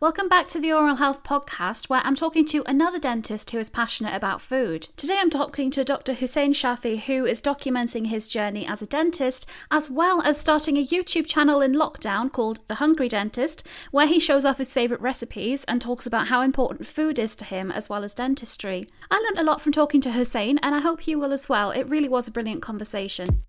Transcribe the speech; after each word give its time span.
Welcome 0.00 0.28
back 0.28 0.46
to 0.48 0.60
the 0.60 0.72
Oral 0.72 0.94
Health 0.94 1.24
Podcast, 1.24 1.88
where 1.88 2.02
I'm 2.04 2.14
talking 2.14 2.44
to 2.46 2.62
another 2.66 3.00
dentist 3.00 3.50
who 3.50 3.58
is 3.58 3.68
passionate 3.68 4.14
about 4.14 4.40
food. 4.40 4.90
Today 4.96 5.16
I'm 5.18 5.28
talking 5.28 5.72
to 5.72 5.82
Dr. 5.82 6.14
Hussein 6.14 6.52
Shafi, 6.52 7.00
who 7.00 7.26
is 7.26 7.40
documenting 7.40 8.06
his 8.06 8.28
journey 8.28 8.64
as 8.64 8.80
a 8.80 8.86
dentist, 8.86 9.44
as 9.72 9.90
well 9.90 10.22
as 10.22 10.38
starting 10.38 10.76
a 10.76 10.86
YouTube 10.86 11.26
channel 11.26 11.60
in 11.60 11.72
lockdown 11.72 12.30
called 12.30 12.60
The 12.68 12.76
Hungry 12.76 13.08
Dentist, 13.08 13.66
where 13.90 14.06
he 14.06 14.20
shows 14.20 14.44
off 14.44 14.58
his 14.58 14.72
favourite 14.72 15.02
recipes 15.02 15.64
and 15.64 15.80
talks 15.80 16.06
about 16.06 16.28
how 16.28 16.42
important 16.42 16.86
food 16.86 17.18
is 17.18 17.34
to 17.34 17.44
him, 17.44 17.72
as 17.72 17.88
well 17.88 18.04
as 18.04 18.14
dentistry. 18.14 18.86
I 19.10 19.16
learned 19.16 19.40
a 19.40 19.50
lot 19.50 19.60
from 19.60 19.72
talking 19.72 20.00
to 20.02 20.12
Hussein, 20.12 20.58
and 20.62 20.76
I 20.76 20.78
hope 20.78 21.08
you 21.08 21.18
will 21.18 21.32
as 21.32 21.48
well. 21.48 21.72
It 21.72 21.88
really 21.88 22.08
was 22.08 22.28
a 22.28 22.30
brilliant 22.30 22.62
conversation. 22.62 23.42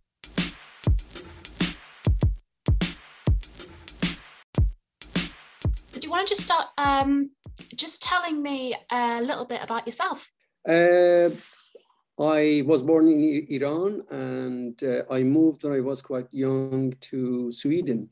You 6.09 6.13
want 6.13 6.27
to 6.27 6.33
just 6.33 6.41
start 6.41 6.65
um, 6.79 7.29
just 7.75 8.01
telling 8.01 8.41
me 8.41 8.75
a 8.91 9.21
little 9.21 9.45
bit 9.45 9.61
about 9.61 9.85
yourself? 9.85 10.31
Uh, 10.67 11.29
I 12.19 12.63
was 12.65 12.81
born 12.81 13.07
in 13.09 13.45
Iran 13.49 14.01
and 14.09 14.83
uh, 14.83 15.03
I 15.11 15.21
moved 15.21 15.63
when 15.63 15.73
I 15.73 15.81
was 15.81 16.01
quite 16.01 16.27
young 16.31 16.93
to 17.11 17.51
Sweden 17.51 18.09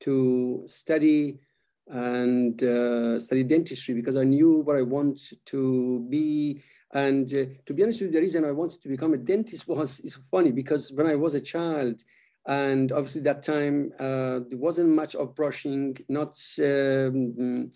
to 0.00 0.64
study 0.66 1.38
and 1.86 2.60
uh, 2.64 3.20
study 3.20 3.44
dentistry 3.44 3.94
because 3.94 4.16
I 4.16 4.24
knew 4.24 4.62
what 4.62 4.76
I 4.76 4.82
want 4.82 5.20
to 5.46 6.06
be. 6.10 6.60
And 6.92 7.32
uh, 7.32 7.44
to 7.64 7.72
be 7.72 7.84
honest 7.84 8.00
with 8.00 8.10
you, 8.10 8.14
the 8.14 8.22
reason 8.22 8.44
I 8.44 8.50
wanted 8.50 8.82
to 8.82 8.88
become 8.88 9.14
a 9.14 9.18
dentist 9.18 9.68
was 9.68 10.00
is 10.00 10.18
funny 10.32 10.50
because 10.50 10.90
when 10.92 11.06
I 11.06 11.14
was 11.14 11.34
a 11.34 11.40
child, 11.40 12.02
and 12.46 12.90
obviously 12.92 13.20
that 13.22 13.42
time 13.42 13.92
uh, 13.98 14.40
there 14.48 14.58
wasn't 14.58 14.88
much 14.88 15.14
of 15.14 15.34
brushing, 15.34 15.96
not 16.08 16.38
um, 16.58 17.70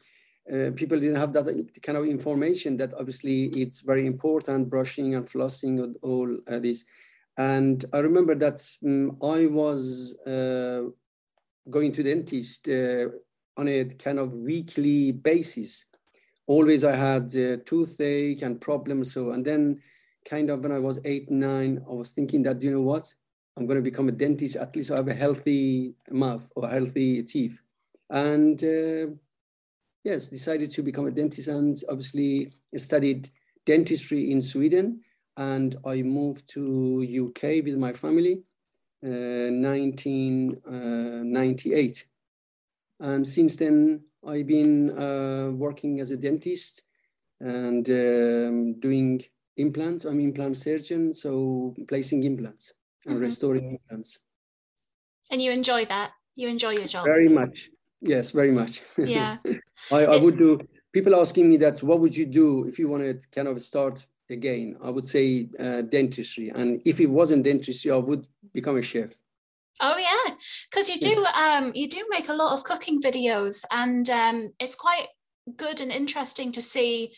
uh, 0.52 0.70
people 0.74 0.98
didn't 0.98 1.16
have 1.16 1.32
that 1.32 1.46
kind 1.82 1.96
of 1.96 2.06
information 2.06 2.76
that 2.76 2.92
obviously 2.94 3.44
it's 3.46 3.80
very 3.80 4.06
important 4.06 4.68
brushing 4.68 5.14
and 5.14 5.26
flossing 5.26 5.82
and 5.82 5.96
all 6.02 6.38
uh, 6.48 6.58
this. 6.58 6.84
And 7.36 7.84
i 7.92 7.98
remember 7.98 8.34
that 8.36 8.62
um, 8.84 9.16
i 9.22 9.46
was 9.46 10.16
uh, 10.26 10.82
going 11.70 11.92
to 11.92 12.02
dentist 12.02 12.68
uh, 12.68 13.08
on 13.56 13.68
a 13.68 13.84
kind 13.84 14.18
of 14.18 14.32
weekly 14.32 15.12
basis. 15.12 15.86
Always 16.46 16.84
i 16.84 16.92
had 16.92 17.24
uh, 17.36 17.56
toothache 17.64 18.42
and 18.42 18.60
problems 18.60 19.12
so 19.12 19.30
and 19.32 19.44
then 19.44 19.80
kind 20.24 20.50
of 20.50 20.62
when 20.62 20.72
i 20.72 20.78
was 20.78 20.98
eight 21.04 21.30
nine 21.30 21.82
i 21.88 21.92
was 21.92 22.10
thinking 22.10 22.42
that 22.42 22.62
you 22.62 22.70
know 22.70 22.82
what 22.82 23.12
i'm 23.56 23.66
going 23.66 23.82
to 23.82 23.90
become 23.90 24.08
a 24.08 24.12
dentist 24.12 24.56
at 24.56 24.74
least 24.74 24.90
i 24.90 24.96
have 24.96 25.08
a 25.08 25.14
healthy 25.14 25.94
mouth 26.10 26.50
or 26.56 26.68
healthy 26.68 27.22
teeth 27.22 27.60
and 28.10 28.62
uh, 28.62 29.06
yes, 30.04 30.28
decided 30.28 30.70
to 30.70 30.82
become 30.82 31.06
a 31.06 31.10
dentist 31.10 31.48
and 31.48 31.82
obviously 31.88 32.52
studied 32.76 33.30
dentistry 33.64 34.30
in 34.30 34.42
Sweden. 34.42 35.00
And 35.36 35.74
I 35.84 36.02
moved 36.02 36.48
to 36.50 37.26
UK 37.26 37.64
with 37.64 37.76
my 37.76 37.92
family 37.92 38.44
uh, 39.04 39.50
1998. 39.50 42.06
And 43.00 43.26
since 43.26 43.56
then, 43.56 44.04
I've 44.24 44.46
been 44.46 44.96
uh, 44.96 45.50
working 45.50 45.98
as 46.00 46.12
a 46.12 46.16
dentist 46.16 46.84
and 47.40 47.90
um, 47.90 48.78
doing 48.78 49.24
implants. 49.56 50.04
I'm 50.04 50.20
implant 50.20 50.56
surgeon, 50.56 51.12
so 51.12 51.74
placing 51.88 52.22
implants 52.22 52.72
and 53.06 53.16
Mhm. 53.16 53.20
restoring 53.20 53.70
implants. 53.72 54.18
And 55.30 55.42
you 55.42 55.50
enjoy 55.50 55.86
that? 55.86 56.12
You 56.34 56.48
enjoy 56.48 56.70
your 56.72 56.86
job? 56.86 57.04
Very 57.06 57.28
much. 57.28 57.70
Yes, 58.00 58.30
very 58.30 58.52
much. 58.52 58.82
Yeah. 58.98 59.38
I, 59.90 60.04
I 60.04 60.14
It- 60.14 60.22
would 60.22 60.38
do 60.38 60.58
people 60.92 61.14
asking 61.14 61.48
me 61.50 61.56
that 61.58 61.82
what 61.82 62.00
would 62.00 62.16
you 62.16 62.26
do 62.26 62.64
if 62.66 62.78
you 62.78 62.88
wanted 62.88 63.20
to 63.20 63.28
kind 63.28 63.48
of 63.48 63.60
start 63.60 64.06
again 64.30 64.74
i 64.82 64.88
would 64.88 65.04
say 65.04 65.50
uh, 65.58 65.82
dentistry 65.82 66.48
and 66.48 66.80
if 66.86 66.98
it 66.98 67.10
wasn't 67.10 67.44
dentistry 67.44 67.90
i 67.90 67.96
would 67.96 68.26
become 68.54 68.78
a 68.78 68.82
chef 68.82 69.12
Oh 69.80 69.98
yeah, 69.98 70.34
because 70.70 70.88
you 70.88 70.98
do 70.98 71.24
um 71.44 71.72
you 71.74 71.88
do 71.88 72.06
make 72.08 72.28
a 72.30 72.32
lot 72.32 72.52
of 72.52 72.62
cooking 72.64 73.02
videos, 73.02 73.64
and 73.70 74.08
um 74.08 74.50
it's 74.60 74.76
quite 74.76 75.08
good 75.56 75.80
and 75.82 75.90
interesting 75.92 76.52
to 76.52 76.62
see 76.62 77.12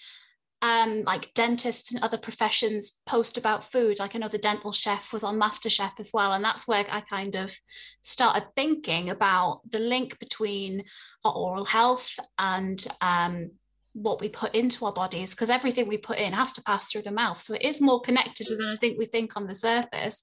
um 0.62 1.02
like 1.04 1.34
dentists 1.34 1.92
and 1.92 2.02
other 2.02 2.16
professions 2.16 3.00
post 3.06 3.36
about 3.36 3.70
food. 3.70 3.98
Like 3.98 4.12
the 4.12 4.38
dental 4.38 4.72
chef 4.72 5.12
was 5.12 5.22
on 5.22 5.38
MasterChef 5.38 5.92
as 5.98 6.10
well, 6.12 6.32
and 6.32 6.44
that's 6.44 6.66
where 6.66 6.84
I 6.90 7.00
kind 7.00 7.34
of 7.34 7.54
started 8.00 8.48
thinking 8.56 9.10
about 9.10 9.60
the 9.70 9.78
link 9.78 10.18
between 10.18 10.84
our 11.24 11.32
oral 11.32 11.64
health 11.64 12.18
and 12.38 12.84
um 13.00 13.50
what 13.96 14.20
we 14.20 14.28
put 14.28 14.54
into 14.54 14.84
our 14.84 14.92
bodies 14.92 15.30
because 15.30 15.48
everything 15.48 15.88
we 15.88 15.96
put 15.96 16.18
in 16.18 16.32
has 16.34 16.52
to 16.52 16.62
pass 16.62 16.88
through 16.88 17.02
the 17.02 17.10
mouth. 17.10 17.40
So 17.40 17.54
it 17.54 17.62
is 17.62 17.80
more 17.80 18.00
connected 18.00 18.46
than 18.48 18.72
i 18.72 18.76
think 18.76 18.98
we 18.98 19.06
think 19.06 19.36
on 19.36 19.46
the 19.46 19.54
surface. 19.54 20.22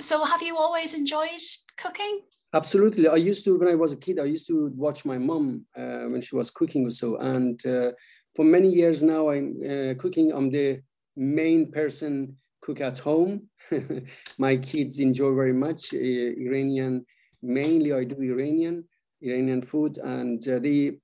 So 0.00 0.24
have 0.24 0.42
you 0.42 0.56
always 0.56 0.92
enjoyed 0.92 1.40
cooking? 1.78 2.20
Absolutely. 2.52 3.08
I 3.08 3.16
used 3.16 3.44
to 3.44 3.58
when 3.58 3.68
i 3.68 3.74
was 3.74 3.92
a 3.92 3.96
kid 3.96 4.18
i 4.18 4.24
used 4.24 4.46
to 4.48 4.70
watch 4.74 5.04
my 5.04 5.18
mom 5.18 5.64
uh, 5.76 6.04
when 6.12 6.20
she 6.20 6.36
was 6.36 6.50
cooking 6.50 6.86
or 6.86 6.90
so 6.90 7.16
and 7.16 7.64
uh, 7.66 7.92
for 8.36 8.44
many 8.44 8.68
years 8.68 9.02
now 9.02 9.30
i'm 9.30 9.46
uh, 9.64 9.94
cooking. 10.02 10.30
I'm 10.32 10.50
the 10.50 10.80
main 11.16 11.72
person 11.72 12.36
cook 12.60 12.80
at 12.80 12.98
home. 12.98 13.48
My 14.38 14.56
kids 14.58 14.98
enjoy 14.98 15.34
very 15.34 15.54
much 15.54 15.94
uh, 15.94 15.98
iranian. 16.46 16.94
Mainly 17.42 17.92
i 17.92 18.04
do 18.04 18.16
iranian 18.32 18.84
iranian 19.22 19.62
food. 19.62 19.98
And 19.98 20.46
uh, 20.48 20.58
the 20.58 20.98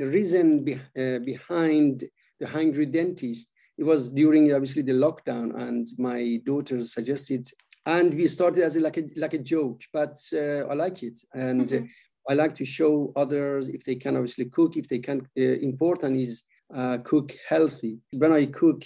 the 0.00 0.06
reason 0.06 0.64
be, 0.64 0.74
uh, 0.74 1.18
behind 1.32 2.04
the 2.40 2.46
hungry 2.46 2.86
dentist 2.86 3.52
it 3.78 3.84
was 3.84 4.08
during 4.08 4.52
obviously 4.52 4.82
the 4.82 4.92
lockdown. 5.06 5.48
And 5.66 5.86
my 5.98 6.40
daughter 6.44 6.84
suggested 6.84 7.46
and 7.86 8.12
we 8.12 8.26
started 8.26 8.62
as 8.64 8.76
a, 8.76 8.80
like 8.80 8.98
a 8.98 9.04
like 9.16 9.34
a 9.34 9.38
joke 9.54 9.80
but 9.92 10.16
uh, 10.34 10.62
i 10.70 10.74
like 10.74 11.02
it. 11.02 11.18
And 11.32 11.68
Mhm. 11.68 11.82
uh, 11.84 11.86
i 12.30 12.34
like 12.42 12.54
to 12.60 12.64
show 12.64 12.92
others 13.22 13.64
if 13.76 13.82
they 13.86 13.96
can 14.04 14.14
obviously 14.16 14.46
cook. 14.56 14.76
If 14.76 14.86
they 14.88 14.98
can 15.08 15.18
uh, 15.42 15.58
important 15.70 16.20
is 16.20 16.42
uh, 16.74 16.98
cook 16.98 17.34
healthy 17.48 17.98
when 18.12 18.32
i 18.32 18.44
cook 18.46 18.82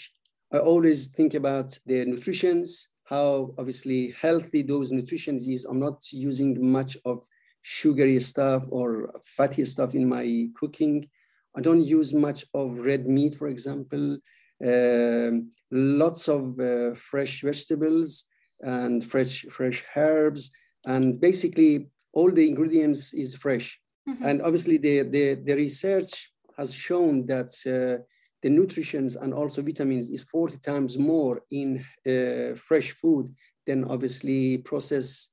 i 0.52 0.58
always 0.58 1.08
think 1.08 1.34
about 1.34 1.76
the 1.86 2.04
nutritions 2.04 2.88
how 3.04 3.54
obviously 3.58 4.14
healthy 4.20 4.62
those 4.62 4.92
nutritions 4.92 5.46
is 5.46 5.64
i'm 5.64 5.80
not 5.80 6.00
using 6.12 6.70
much 6.72 6.96
of 7.04 7.22
sugary 7.62 8.20
stuff 8.20 8.64
or 8.70 9.10
fatty 9.24 9.64
stuff 9.64 9.94
in 9.94 10.08
my 10.08 10.48
cooking. 10.54 11.08
I 11.56 11.60
don't 11.60 11.84
use 11.84 12.12
much 12.12 12.44
of 12.54 12.78
red 12.78 13.06
meat, 13.06 13.34
for 13.34 13.48
example. 13.48 14.18
Um, 14.64 15.50
lots 15.70 16.28
of 16.28 16.58
uh, 16.58 16.94
fresh 16.94 17.42
vegetables 17.42 18.24
and 18.60 19.04
fresh 19.04 19.44
fresh 19.50 19.84
herbs, 19.96 20.52
and 20.84 21.20
basically 21.20 21.88
all 22.12 22.30
the 22.30 22.48
ingredients 22.48 23.12
is 23.14 23.34
fresh. 23.34 23.80
Mhm. 24.08 24.22
And 24.22 24.42
obviously, 24.42 24.78
the 24.78 25.02
the, 25.02 25.34
the 25.34 25.54
research 25.54 26.32
has 26.56 26.74
shown 26.74 27.26
that 27.26 27.52
uh, 27.66 28.02
the 28.42 28.50
nutritions 28.50 29.16
and 29.16 29.32
also 29.32 29.62
vitamins 29.62 30.10
is 30.10 30.24
40 30.24 30.58
times 30.58 30.98
more 30.98 31.42
in 31.50 31.84
uh, 32.06 32.56
fresh 32.56 32.90
food 32.90 33.28
than 33.66 33.84
obviously 33.84 34.58
processed 34.58 35.32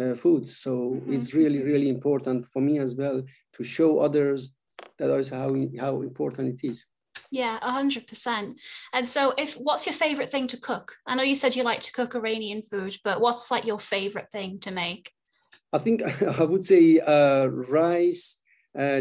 uh, 0.00 0.14
foods. 0.14 0.58
So 0.58 0.70
mm-hmm. 0.70 1.12
it's 1.12 1.34
really, 1.34 1.62
really 1.62 1.88
important 1.88 2.46
for 2.46 2.62
me 2.62 2.78
as 2.78 2.96
well 2.96 3.22
to 3.54 3.64
show 3.64 3.98
others 4.00 4.52
that 4.98 5.10
is 5.18 5.28
how, 5.28 5.54
how 5.78 6.02
important 6.02 6.58
it 6.60 6.66
is. 6.66 6.84
Yeah, 7.30 7.58
a 7.60 7.70
hundred 7.70 8.06
percent. 8.06 8.60
And 8.92 9.08
so 9.08 9.34
if 9.36 9.54
what's 9.54 9.86
your 9.86 9.94
favorite 9.94 10.30
thing 10.30 10.46
to 10.48 10.60
cook? 10.60 10.94
I 11.06 11.14
know 11.14 11.22
you 11.22 11.34
said 11.34 11.56
you 11.56 11.64
like 11.64 11.80
to 11.80 11.92
cook 11.92 12.14
Iranian 12.14 12.62
food, 12.62 12.96
but 13.04 13.20
what's 13.20 13.50
like 13.50 13.64
your 13.64 13.80
favorite 13.80 14.30
thing 14.30 14.60
to 14.60 14.70
make? 14.70 15.10
I 15.72 15.78
think 15.78 16.02
I 16.22 16.44
would 16.44 16.64
say 16.64 17.00
uh, 17.00 17.46
rice, 17.46 18.36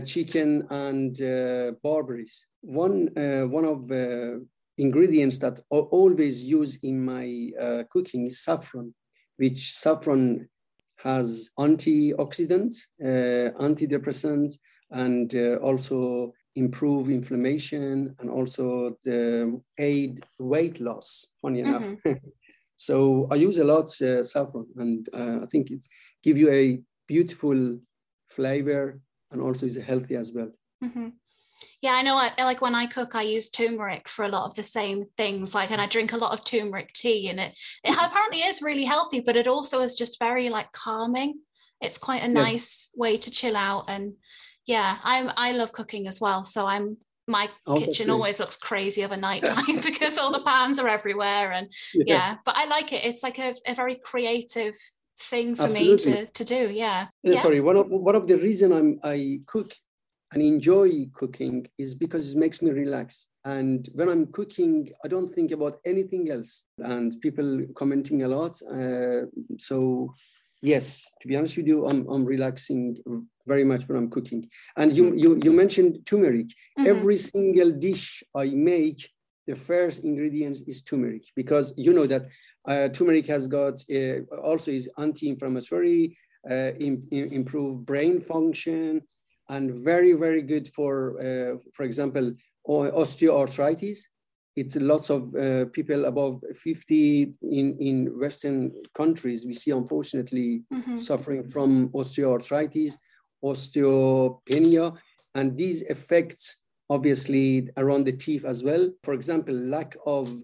chicken, 0.05 0.67
and 0.69 1.21
uh, 1.21 1.71
barberries. 1.83 2.47
One 2.61 3.09
uh, 3.17 3.47
one 3.47 3.65
of 3.65 3.87
the 3.87 4.45
ingredients 4.77 5.39
that 5.39 5.59
I 5.71 5.77
always 5.77 6.43
use 6.43 6.77
in 6.83 7.03
my 7.03 7.51
uh, 7.59 7.83
cooking 7.89 8.25
is 8.25 8.43
saffron, 8.43 8.93
which 9.37 9.73
saffron 9.73 10.49
has 10.97 11.49
antioxidants, 11.59 12.75
uh, 13.03 13.51
antidepressants, 13.61 14.55
and 14.91 15.33
uh, 15.35 15.55
also 15.57 16.33
improve 16.55 17.09
inflammation 17.09 18.15
and 18.19 18.29
also 18.29 18.97
the 19.03 19.61
aid 19.77 20.21
weight 20.39 20.79
loss, 20.79 21.33
funny 21.41 21.59
enough. 21.61 21.83
Mm-hmm. 21.83 22.13
so 22.77 23.27
I 23.31 23.35
use 23.35 23.57
a 23.57 23.65
lot 23.65 23.89
uh, 24.01 24.23
saffron 24.23 24.67
and 24.77 25.09
uh, 25.13 25.43
I 25.43 25.45
think 25.47 25.71
it 25.71 25.85
give 26.23 26.37
you 26.37 26.49
a 26.49 26.81
beautiful 27.07 27.79
flavor 28.29 28.99
and 29.31 29.41
also 29.41 29.65
is 29.65 29.77
healthy 29.77 30.15
as 30.15 30.31
well. 30.33 30.51
Mm-hmm. 30.83 31.09
Yeah, 31.81 31.93
I 31.93 32.01
know. 32.01 32.15
I, 32.15 32.31
like 32.43 32.61
when 32.61 32.75
I 32.75 32.85
cook, 32.85 33.15
I 33.15 33.21
use 33.21 33.49
turmeric 33.49 34.09
for 34.09 34.25
a 34.25 34.29
lot 34.29 34.45
of 34.45 34.55
the 34.55 34.63
same 34.63 35.05
things. 35.17 35.53
Like, 35.53 35.71
and 35.71 35.81
I 35.81 35.87
drink 35.87 36.13
a 36.13 36.17
lot 36.17 36.33
of 36.33 36.43
turmeric 36.43 36.93
tea, 36.93 37.29
and 37.29 37.39
it 37.39 37.57
it 37.83 37.93
apparently 37.93 38.39
is 38.39 38.61
really 38.61 38.85
healthy, 38.85 39.19
but 39.19 39.37
it 39.37 39.47
also 39.47 39.81
is 39.81 39.95
just 39.95 40.19
very 40.19 40.49
like 40.49 40.71
calming. 40.71 41.39
It's 41.81 41.97
quite 41.97 42.23
a 42.23 42.27
nice 42.27 42.53
yes. 42.53 42.89
way 42.95 43.17
to 43.17 43.31
chill 43.31 43.55
out, 43.55 43.85
and 43.87 44.13
yeah, 44.65 44.97
I'm 45.03 45.31
I 45.35 45.51
love 45.51 45.71
cooking 45.71 46.07
as 46.07 46.19
well. 46.19 46.43
So 46.43 46.65
I'm 46.65 46.97
my 47.27 47.49
oh, 47.65 47.79
kitchen 47.79 48.09
always 48.09 48.39
looks 48.39 48.55
crazy 48.55 49.01
of 49.01 49.11
a 49.11 49.17
night 49.29 49.45
time 49.45 49.79
because 49.83 50.17
all 50.17 50.31
the 50.31 50.43
pans 50.43 50.79
are 50.79 50.87
everywhere, 50.87 51.51
and 51.51 51.71
yeah. 51.93 52.03
yeah, 52.07 52.35
but 52.45 52.55
I 52.55 52.65
like 52.65 52.93
it. 52.93 53.05
It's 53.05 53.23
like 53.23 53.39
a, 53.39 53.53
a 53.67 53.73
very 53.73 53.95
creative 53.95 54.75
thing 55.19 55.55
for 55.55 55.63
Absolutely. 55.63 56.11
me 56.11 56.25
to, 56.25 56.25
to 56.27 56.43
do 56.43 56.55
yeah. 56.55 57.07
yeah. 57.23 57.33
yeah 57.33 57.41
sorry 57.41 57.61
one 57.61 57.77
of 57.77 57.87
one 57.89 58.15
of 58.15 58.27
the 58.27 58.37
reason 58.37 58.71
i'm 58.71 58.99
i 59.03 59.39
cook 59.47 59.73
and 60.35 60.43
enjoy 60.43 61.07
cooking 61.13 61.65
is 61.77 61.95
because 61.95 62.35
it 62.35 62.37
makes 62.37 62.61
me 62.61 62.71
relax. 62.71 63.27
And 63.45 63.87
when 63.93 64.09
I'm 64.09 64.27
cooking, 64.27 64.89
I 65.03 65.07
don't 65.07 65.33
think 65.33 65.51
about 65.51 65.79
anything 65.85 66.29
else. 66.29 66.65
And 66.79 67.15
people 67.21 67.65
commenting 67.75 68.23
a 68.23 68.27
lot. 68.27 68.59
Uh, 68.69 69.27
so 69.57 70.13
yes, 70.61 71.13
to 71.21 71.27
be 71.27 71.37
honest 71.37 71.57
with 71.57 71.67
you, 71.67 71.87
I'm, 71.87 72.07
I'm 72.09 72.25
relaxing 72.25 72.97
very 73.47 73.63
much 73.63 73.87
when 73.87 73.97
I'm 73.97 74.09
cooking. 74.09 74.49
And 74.75 74.91
you 74.91 75.05
mm-hmm. 75.05 75.17
you, 75.17 75.39
you 75.43 75.53
mentioned 75.53 76.05
turmeric. 76.05 76.47
Mm-hmm. 76.47 76.87
Every 76.87 77.17
single 77.17 77.71
dish 77.71 78.23
I 78.35 78.45
make, 78.49 79.07
the 79.47 79.55
first 79.55 80.03
ingredient 80.03 80.57
is 80.67 80.81
turmeric 80.81 81.23
because 81.35 81.73
you 81.77 81.93
know 81.93 82.07
that 82.07 82.27
uh, 82.67 82.87
turmeric 82.89 83.27
has 83.27 83.47
got 83.47 83.75
uh, 83.93 84.19
also 84.41 84.71
is 84.71 84.89
anti-inflammatory, 84.97 86.17
uh, 86.49 86.71
in, 86.79 87.07
in, 87.11 87.31
improve 87.33 87.85
brain 87.85 88.19
function, 88.19 89.01
and 89.49 89.73
very, 89.83 90.13
very 90.13 90.41
good 90.41 90.67
for, 90.69 91.19
uh, 91.19 91.57
for 91.73 91.83
example, 91.83 92.33
osteoarthritis. 92.67 93.99
It's 94.55 94.75
lots 94.77 95.09
of 95.09 95.35
uh, 95.35 95.65
people 95.73 96.05
above 96.05 96.41
50 96.53 97.33
in, 97.41 97.77
in 97.79 98.19
Western 98.19 98.71
countries. 98.95 99.45
We 99.45 99.53
see, 99.53 99.71
unfortunately, 99.71 100.63
mm-hmm. 100.73 100.97
suffering 100.97 101.43
from 101.43 101.89
osteoarthritis, 101.89 102.93
osteopenia, 103.43 104.95
and 105.35 105.57
these 105.57 105.81
effects 105.83 106.63
obviously 106.89 107.69
around 107.77 108.05
the 108.05 108.11
teeth 108.11 108.45
as 108.45 108.63
well. 108.63 108.91
For 109.03 109.13
example, 109.13 109.55
lack 109.55 109.95
of 110.05 110.41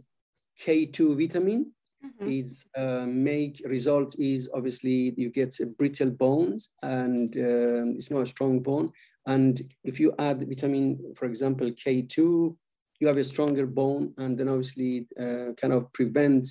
K2 0.63 1.17
vitamin 1.17 1.73
Mm-hmm. 2.03 2.31
Its 2.31 2.67
uh, 2.75 3.05
make 3.07 3.61
result 3.65 4.15
is 4.17 4.49
obviously 4.53 5.13
you 5.17 5.29
get 5.29 5.55
brittle 5.77 6.09
bones 6.09 6.71
and 6.81 7.35
uh, 7.35 7.93
it's 7.95 8.09
not 8.09 8.23
a 8.23 8.27
strong 8.27 8.59
bone. 8.59 8.91
And 9.27 9.61
if 9.83 9.99
you 9.99 10.13
add 10.17 10.47
vitamin, 10.47 11.13
for 11.15 11.25
example, 11.25 11.69
K2, 11.69 12.55
you 12.99 13.07
have 13.07 13.17
a 13.17 13.23
stronger 13.23 13.67
bone 13.67 14.13
and 14.17 14.37
then 14.37 14.49
obviously 14.49 15.07
uh, 15.19 15.53
kind 15.59 15.73
of 15.73 15.91
prevent 15.93 16.47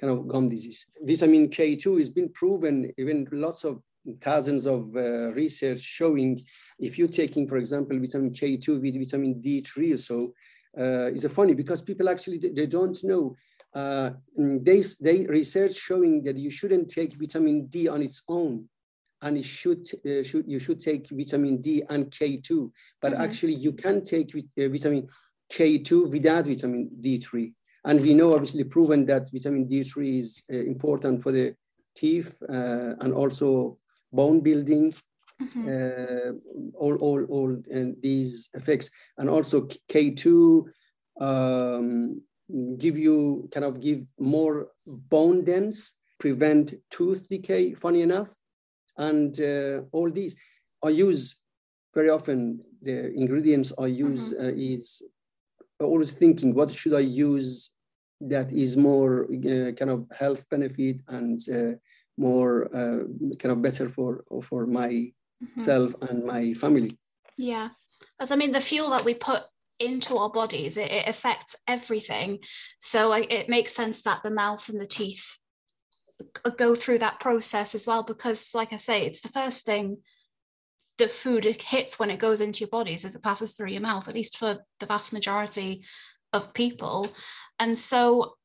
kind 0.00 0.12
of 0.12 0.26
gum 0.26 0.48
disease. 0.48 0.86
Vitamin 1.02 1.48
K2 1.48 1.98
has 1.98 2.10
been 2.10 2.30
proven, 2.30 2.90
even 2.96 3.28
lots 3.30 3.64
of 3.64 3.82
thousands 4.20 4.66
of 4.66 4.94
uh, 4.96 5.32
research 5.32 5.80
showing 5.80 6.42
if 6.78 6.98
you're 6.98 7.08
taking, 7.08 7.48
for 7.48 7.56
example, 7.56 7.98
vitamin 7.98 8.30
K2 8.30 8.80
with 8.80 8.98
vitamin 8.98 9.40
D3 9.42 9.94
or 9.94 9.96
so, 9.96 10.32
uh, 10.78 11.06
it's 11.12 11.24
a 11.24 11.28
funny 11.28 11.54
because 11.54 11.82
people 11.82 12.08
actually, 12.08 12.38
they 12.38 12.66
don't 12.66 12.98
know 13.04 13.36
uh, 13.74 14.10
mm, 14.38 14.64
they, 14.64 14.82
they 15.00 15.26
research 15.26 15.76
showing 15.76 16.22
that 16.22 16.36
you 16.36 16.50
shouldn't 16.50 16.88
take 16.88 17.14
vitamin 17.14 17.66
D 17.66 17.88
on 17.88 18.02
its 18.02 18.22
own 18.28 18.68
and 19.22 19.38
it 19.38 19.44
should, 19.44 19.84
uh, 20.06 20.22
should 20.22 20.44
you 20.46 20.58
should 20.58 20.80
take 20.80 21.08
vitamin 21.10 21.60
D 21.60 21.82
and 21.88 22.10
K2, 22.10 22.70
but 23.00 23.12
mm-hmm. 23.12 23.22
actually 23.22 23.54
you 23.54 23.72
can 23.72 24.02
take 24.04 24.34
uh, 24.34 24.68
vitamin 24.68 25.08
K2 25.52 26.10
without 26.10 26.46
vitamin 26.46 26.90
D3. 27.00 27.52
And 27.86 28.00
we 28.00 28.14
know 28.14 28.34
obviously 28.34 28.64
proven 28.64 29.04
that 29.06 29.30
vitamin 29.32 29.66
D3 29.66 30.18
is 30.18 30.42
uh, 30.52 30.56
important 30.56 31.22
for 31.22 31.32
the 31.32 31.54
teeth 31.96 32.42
uh, 32.48 32.94
and 33.00 33.12
also 33.12 33.78
bone 34.14 34.40
building, 34.40 34.94
mm-hmm. 35.40 35.68
Uh, 35.68 36.32
all, 36.78 36.96
all, 36.96 37.24
all 37.24 37.62
these 38.02 38.50
effects. 38.54 38.90
And 39.18 39.28
also 39.28 39.68
K2 39.90 40.64
um, 41.20 42.20
give 42.78 42.98
you 42.98 43.48
kind 43.52 43.64
of 43.64 43.80
give 43.80 44.06
more 44.18 44.68
bone 44.86 45.44
dense, 45.44 45.96
prevent 46.18 46.74
tooth 46.90 47.28
decay, 47.28 47.74
funny 47.74 48.02
enough. 48.02 48.36
And 48.96 49.38
uh, 49.40 49.82
all 49.92 50.10
these 50.10 50.36
I 50.84 50.90
use 50.90 51.40
very 51.94 52.10
often 52.10 52.60
the 52.82 53.12
ingredients 53.14 53.72
I 53.78 53.86
use 53.86 54.32
mm-hmm. 54.32 54.46
uh, 54.46 54.52
is 54.54 55.02
always 55.80 56.12
thinking 56.12 56.54
what 56.54 56.70
should 56.70 56.94
I 56.94 57.00
use 57.00 57.70
that 58.20 58.52
is 58.52 58.76
more 58.76 59.24
uh, 59.24 59.72
kind 59.72 59.90
of 59.90 60.06
health 60.16 60.48
benefit 60.50 61.00
and 61.08 61.40
uh, 61.52 61.72
more 62.16 62.66
uh, 62.74 63.04
kind 63.38 63.52
of 63.52 63.62
better 63.62 63.88
for 63.88 64.24
for 64.42 64.66
myself 64.66 65.12
mm-hmm. 65.92 66.06
and 66.06 66.24
my 66.24 66.54
family. 66.54 66.98
Yeah, 67.36 67.70
as 68.20 68.30
I 68.30 68.36
mean, 68.36 68.52
the 68.52 68.60
fuel 68.60 68.90
that 68.90 69.04
we 69.04 69.14
put 69.14 69.42
into 69.80 70.16
our 70.16 70.30
bodies 70.30 70.76
it, 70.76 70.90
it 70.90 71.08
affects 71.08 71.56
everything 71.66 72.38
so 72.78 73.12
I, 73.12 73.20
it 73.22 73.48
makes 73.48 73.74
sense 73.74 74.02
that 74.02 74.22
the 74.22 74.30
mouth 74.30 74.68
and 74.68 74.80
the 74.80 74.86
teeth 74.86 75.38
go 76.56 76.76
through 76.76 77.00
that 77.00 77.18
process 77.18 77.74
as 77.74 77.86
well 77.86 78.04
because 78.04 78.54
like 78.54 78.72
i 78.72 78.76
say 78.76 79.04
it's 79.04 79.20
the 79.20 79.30
first 79.30 79.64
thing 79.64 79.98
the 80.98 81.08
food 81.08 81.44
hits 81.44 81.98
when 81.98 82.10
it 82.10 82.20
goes 82.20 82.40
into 82.40 82.60
your 82.60 82.68
bodies 82.68 83.04
as 83.04 83.16
it 83.16 83.22
passes 83.22 83.56
through 83.56 83.70
your 83.70 83.80
mouth 83.80 84.06
at 84.06 84.14
least 84.14 84.38
for 84.38 84.58
the 84.78 84.86
vast 84.86 85.12
majority 85.12 85.84
of 86.32 86.54
people 86.54 87.08
and 87.58 87.76
so 87.76 88.36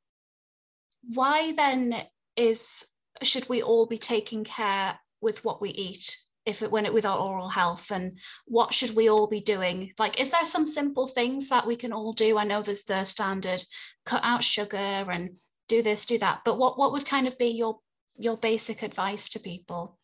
why 1.14 1.54
then 1.54 1.94
is 2.36 2.86
should 3.24 3.48
we 3.50 3.62
all 3.62 3.86
be 3.86 3.98
taking 3.98 4.44
care 4.44 5.00
with 5.22 5.44
what 5.44 5.62
we 5.62 5.70
eat 5.70 6.18
if 6.46 6.62
it 6.62 6.72
when 6.72 6.86
it 6.86 6.94
with 6.94 7.06
our 7.06 7.18
oral 7.18 7.50
health? 7.50 7.92
And 7.92 8.18
what 8.46 8.74
should 8.74 8.96
we 8.96 9.10
all 9.10 9.28
be 9.28 9.42
doing? 9.42 9.92
Like 10.00 10.20
is 10.20 10.30
there 10.32 10.46
some 10.46 10.66
simple 10.66 11.08
things 11.08 11.50
that 11.50 11.66
we 11.68 11.76
can 11.76 11.94
all 11.94 12.14
do? 12.14 12.38
I 12.38 12.44
know 12.44 12.62
there's 12.62 12.84
the 12.84 13.04
standard 13.04 13.64
cut 14.06 14.22
out 14.24 14.44
sugar 14.44 14.78
and 14.78 15.38
do 15.68 15.82
this 15.82 16.06
do 16.06 16.18
that. 16.20 16.42
But 16.46 16.58
what 16.58 16.78
what 16.78 16.92
would 16.94 17.06
kind 17.06 17.28
of 17.28 17.38
be 17.38 17.48
your 17.48 17.80
your 18.18 18.38
basic 18.38 18.84
advice 18.84 19.30
to 19.30 19.40
people? 19.40 19.98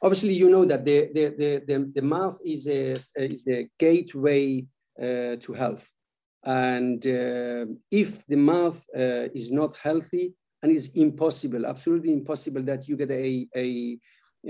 Obviously 0.00 0.34
you 0.34 0.48
know 0.48 0.64
that 0.64 0.84
the 0.84 1.10
the 1.12 1.24
the, 1.36 1.62
the, 1.66 1.92
the 1.94 2.02
mouth 2.02 2.38
is 2.44 2.68
a 2.68 2.96
is 3.16 3.44
the 3.44 3.68
gateway 3.78 4.66
uh, 5.00 5.36
to 5.36 5.52
health. 5.52 5.90
And 6.44 7.04
uh, 7.04 7.66
if 7.90 8.24
the 8.26 8.36
mouth 8.36 8.84
uh, 8.94 9.28
is 9.34 9.50
not 9.50 9.76
healthy 9.78 10.34
and 10.66 10.76
it's 10.76 10.88
impossible 10.88 11.64
absolutely 11.64 12.12
impossible 12.12 12.62
that 12.62 12.88
you 12.88 12.96
get 12.96 13.10
a, 13.10 13.46
a 13.54 13.98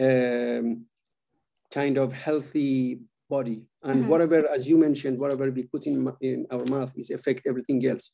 um, 0.00 0.86
kind 1.70 1.98
of 1.98 2.12
healthy 2.12 3.00
body. 3.28 3.62
And 3.82 4.00
mm-hmm. 4.00 4.08
whatever, 4.08 4.48
as 4.48 4.68
you 4.68 4.78
mentioned, 4.78 5.18
whatever 5.18 5.50
we 5.50 5.64
put 5.64 5.86
in, 5.86 6.10
in 6.20 6.46
our 6.50 6.64
mouth 6.64 6.92
is 6.96 7.10
affect 7.10 7.46
everything 7.46 7.84
else. 7.86 8.12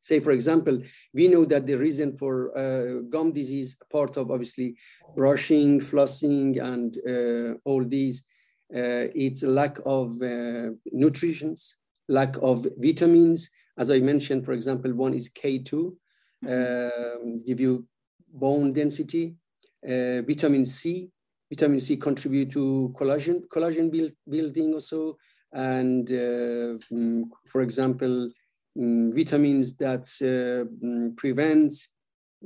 Say, 0.00 0.20
for 0.20 0.30
example, 0.30 0.80
we 1.12 1.26
know 1.26 1.44
that 1.44 1.66
the 1.66 1.74
reason 1.74 2.16
for 2.16 2.56
uh, 2.56 3.00
gum 3.10 3.32
disease, 3.32 3.76
part 3.90 4.16
of 4.16 4.30
obviously 4.30 4.76
brushing, 5.16 5.80
flossing, 5.80 6.62
and 6.62 6.96
uh, 7.06 7.58
all 7.64 7.84
these, 7.84 8.22
uh, 8.74 9.10
it's 9.14 9.42
lack 9.42 9.78
of 9.84 10.10
uh, 10.22 10.70
nutrition, 10.92 11.56
lack 12.08 12.36
of 12.40 12.66
vitamins. 12.78 13.50
As 13.76 13.90
I 13.90 13.98
mentioned, 13.98 14.44
for 14.44 14.52
example, 14.52 14.94
one 14.94 15.12
is 15.12 15.28
K2, 15.28 15.70
mm-hmm. 15.72 15.88
Um, 16.44 17.38
give 17.38 17.60
you 17.60 17.86
bone 18.32 18.72
density, 18.72 19.34
uh, 19.84 20.22
vitamin 20.22 20.66
C. 20.66 21.10
Vitamin 21.50 21.80
C 21.80 21.96
contribute 21.96 22.50
to 22.52 22.92
collagen, 22.98 23.46
collagen 23.48 23.90
build, 23.90 24.12
building 24.28 24.74
also. 24.74 25.16
And 25.52 26.10
uh, 26.10 26.76
mm, 26.92 27.24
for 27.48 27.62
example, 27.62 28.28
um, 28.78 29.12
vitamins 29.12 29.74
that 29.76 30.04
uh, 30.20 30.66
prevent 31.16 31.72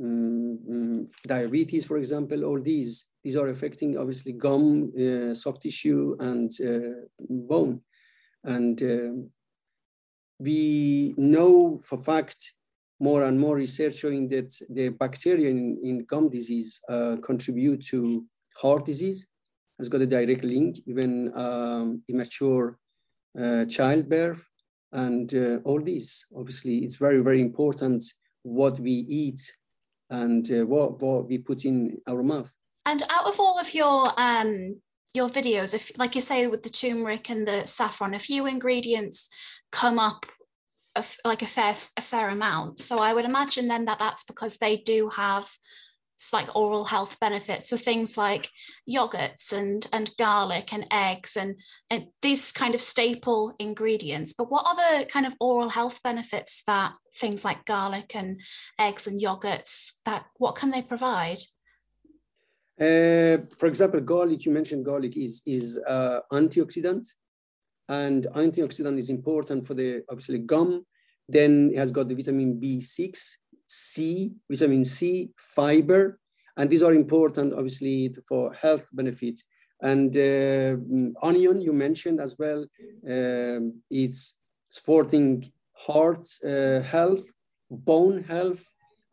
um, 0.00 1.08
diabetes, 1.26 1.84
for 1.86 1.96
example, 1.96 2.44
all 2.44 2.60
these, 2.60 3.06
these 3.24 3.36
are 3.36 3.48
affecting 3.48 3.98
obviously 3.98 4.32
gum, 4.32 4.92
uh, 4.94 5.34
soft 5.34 5.62
tissue 5.62 6.16
and 6.20 6.52
uh, 6.60 7.06
bone. 7.28 7.80
And 8.44 8.82
uh, 8.82 9.26
we 10.38 11.14
know 11.16 11.80
for 11.82 12.02
fact 12.02 12.52
more 13.00 13.24
and 13.24 13.40
more 13.40 13.56
research 13.56 13.96
showing 13.96 14.28
that 14.28 14.52
the 14.68 14.90
bacteria 14.90 15.48
in, 15.48 15.80
in 15.82 16.04
gum 16.04 16.28
disease 16.28 16.80
uh, 16.88 17.16
contribute 17.22 17.82
to 17.86 18.24
heart 18.56 18.84
disease, 18.84 19.26
has 19.78 19.88
got 19.88 20.02
a 20.02 20.06
direct 20.06 20.44
link, 20.44 20.76
even 20.86 21.32
um, 21.34 22.02
immature 22.08 22.78
uh, 23.40 23.64
childbirth, 23.64 24.46
and 24.92 25.34
uh, 25.34 25.56
all 25.64 25.80
these. 25.80 26.26
Obviously, 26.36 26.78
it's 26.78 26.96
very, 26.96 27.20
very 27.22 27.40
important 27.40 28.04
what 28.42 28.78
we 28.78 28.92
eat 28.92 29.40
and 30.10 30.50
uh, 30.52 30.66
what, 30.66 31.00
what 31.00 31.28
we 31.28 31.38
put 31.38 31.64
in 31.64 31.96
our 32.06 32.22
mouth. 32.22 32.52
And 32.84 33.02
out 33.08 33.26
of 33.26 33.40
all 33.40 33.58
of 33.58 33.72
your 33.72 34.12
um, 34.20 34.80
your 35.14 35.28
videos, 35.28 35.74
if 35.74 35.90
like 35.96 36.14
you 36.14 36.20
say 36.20 36.46
with 36.46 36.62
the 36.62 36.70
turmeric 36.70 37.30
and 37.30 37.46
the 37.46 37.64
saffron, 37.66 38.14
a 38.14 38.18
few 38.18 38.46
ingredients 38.46 39.28
come 39.72 39.98
up 39.98 40.26
a, 40.96 41.04
like 41.24 41.42
a 41.42 41.46
fair 41.46 41.76
a 41.96 42.02
fair 42.02 42.28
amount. 42.28 42.80
So 42.80 42.98
I 42.98 43.12
would 43.14 43.24
imagine 43.24 43.68
then 43.68 43.84
that 43.86 43.98
that's 43.98 44.24
because 44.24 44.56
they 44.56 44.78
do 44.78 45.08
have 45.08 45.48
like 46.32 46.54
oral 46.54 46.84
health 46.84 47.16
benefits. 47.20 47.68
So 47.68 47.76
things 47.76 48.16
like 48.18 48.50
yogurts 48.88 49.52
and 49.52 49.86
and 49.92 50.10
garlic 50.18 50.72
and 50.72 50.86
eggs 50.90 51.36
and, 51.36 51.56
and 51.88 52.06
these 52.20 52.52
kind 52.52 52.74
of 52.74 52.80
staple 52.80 53.54
ingredients. 53.58 54.34
But 54.36 54.50
what 54.50 54.66
other 54.66 55.06
kind 55.06 55.26
of 55.26 55.32
oral 55.40 55.70
health 55.70 56.00
benefits 56.04 56.62
that 56.66 56.92
things 57.16 57.44
like 57.44 57.64
garlic 57.64 58.14
and 58.14 58.40
eggs 58.78 59.06
and 59.06 59.20
yogurts 59.20 60.00
that 60.04 60.26
what 60.36 60.56
can 60.56 60.70
they 60.70 60.82
provide? 60.82 61.38
Uh, 62.78 63.44
for 63.58 63.66
example, 63.66 64.00
garlic, 64.00 64.46
you 64.46 64.52
mentioned 64.52 64.84
garlic 64.84 65.16
is, 65.16 65.42
is 65.44 65.78
uh, 65.86 66.20
antioxidant 66.32 67.06
and 67.90 68.28
antioxidant 68.36 68.98
is 68.98 69.10
important 69.10 69.66
for 69.66 69.74
the 69.74 70.02
obviously 70.08 70.38
gum. 70.38 70.86
Then 71.28 71.70
it 71.74 71.78
has 71.78 71.90
got 71.90 72.08
the 72.08 72.14
vitamin 72.14 72.60
B6, 72.60 73.18
C, 73.66 74.32
vitamin 74.48 74.84
C, 74.84 75.30
fiber, 75.36 76.20
and 76.56 76.70
these 76.70 76.82
are 76.82 76.94
important 76.94 77.52
obviously 77.52 78.14
for 78.28 78.52
health 78.52 78.88
benefits. 78.92 79.42
And 79.82 80.16
uh, 80.16 80.76
onion 81.22 81.60
you 81.60 81.72
mentioned 81.72 82.20
as 82.20 82.36
well, 82.38 82.64
um, 83.08 83.82
it's 83.90 84.36
supporting 84.68 85.50
heart 85.72 86.26
uh, 86.46 86.80
health, 86.82 87.26
bone 87.70 88.22
health, 88.22 88.64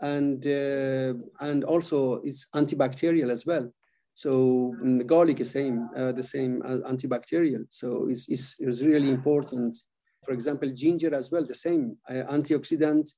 and 0.02 0.46
uh, 0.46 1.14
and 1.40 1.64
also 1.64 2.22
it's 2.24 2.48
antibacterial 2.54 3.32
as 3.32 3.44
well. 3.46 3.72
So 4.18 4.74
mm, 4.84 5.06
garlic 5.06 5.42
is 5.42 5.52
same, 5.52 5.90
uh, 5.96 6.12
the 6.12 6.24
same 6.24 6.64
as 6.64 6.82
antibacterial. 6.82 7.66
So 7.70 8.08
it's, 8.10 8.28
it's, 8.28 8.56
it's, 8.58 8.82
really 8.82 9.10
important. 9.10 9.78
For 10.26 10.32
example, 10.32 10.72
ginger 10.72 11.14
as 11.14 11.30
well, 11.32 11.46
the 11.46 11.54
same 11.54 11.98
uh, 12.10 12.24
antioxidant, 12.36 13.14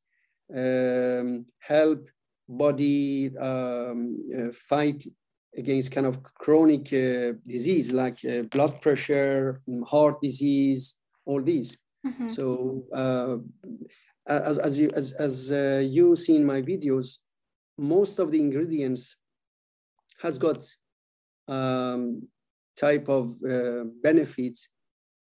um, 0.54 1.46
help 1.60 2.06
body 2.50 3.32
um, 3.38 4.18
uh, 4.38 4.52
fight 4.52 5.06
against 5.56 5.94
kind 5.94 6.06
of 6.06 6.22
chronic 6.22 6.92
uh, 6.92 7.32
disease 7.48 7.94
like 7.94 8.20
uh, 8.26 8.42
blood 8.52 8.82
pressure, 8.82 9.62
heart 9.88 10.22
disease, 10.22 10.96
all 11.26 11.42
these. 11.42 11.78
Mm-hmm. 12.06 12.28
So 12.28 12.84
uh, 12.94 13.38
as, 14.28 14.58
as 14.58 14.78
you 14.78 14.92
as, 14.94 15.14
as 15.14 15.50
you 15.90 16.18
see 16.18 16.36
in 16.36 16.46
my 16.46 16.62
videos, 16.62 17.20
most 17.78 18.20
of 18.20 18.32
the 18.32 18.42
ingredients 18.42 19.16
has 20.22 20.38
got 20.38 20.62
um, 21.50 22.28
type 22.80 23.10
of 23.10 23.32
uh, 23.44 23.84
benefits 24.04 24.70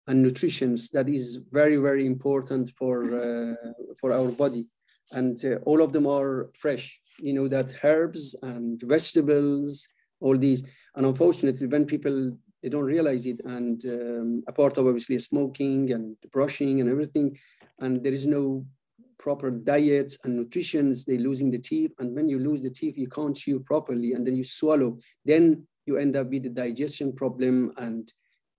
and 0.07 0.21
nutrition 0.21 0.77
that 0.91 1.07
is 1.07 1.39
very 1.51 1.77
very 1.77 2.05
important 2.05 2.69
for 2.77 2.95
uh, 3.23 3.55
for 3.99 4.11
our 4.11 4.31
body. 4.31 4.65
And 5.11 5.37
uh, 5.45 5.57
all 5.65 5.81
of 5.81 5.93
them 5.93 6.07
are 6.07 6.49
fresh 6.55 6.99
you 7.19 7.33
know 7.33 7.47
that 7.47 7.75
herbs 7.83 8.35
and 8.41 8.81
vegetables 8.81 9.87
all 10.19 10.37
these. 10.37 10.63
And 10.95 11.05
unfortunately 11.05 11.67
when 11.67 11.85
people 11.85 12.31
they 12.61 12.69
don't 12.69 12.85
realize 12.85 13.25
it 13.25 13.41
and 13.43 13.83
um, 13.85 14.43
a 14.47 14.53
part 14.53 14.77
of 14.77 14.87
obviously 14.87 15.19
smoking 15.19 15.91
and 15.91 16.15
brushing 16.31 16.79
and 16.79 16.89
everything 16.89 17.37
and 17.79 18.01
there 18.03 18.13
is 18.13 18.25
no 18.25 18.65
proper 19.19 19.51
diets 19.51 20.17
and 20.23 20.35
nutritions 20.35 21.05
they're 21.05 21.17
losing 21.17 21.51
the 21.51 21.59
teeth. 21.59 21.93
And 21.99 22.15
when 22.15 22.27
you 22.27 22.39
lose 22.39 22.63
the 22.63 22.69
teeth 22.69 22.97
you 22.97 23.07
can't 23.07 23.35
chew 23.35 23.59
properly 23.59 24.13
and 24.13 24.25
then 24.25 24.35
you 24.35 24.43
swallow. 24.43 24.97
Then 25.25 25.67
you 25.85 25.97
end 25.97 26.15
up 26.15 26.29
with 26.29 26.45
a 26.45 26.49
digestion 26.49 27.13
problem 27.13 27.73
and 27.77 28.11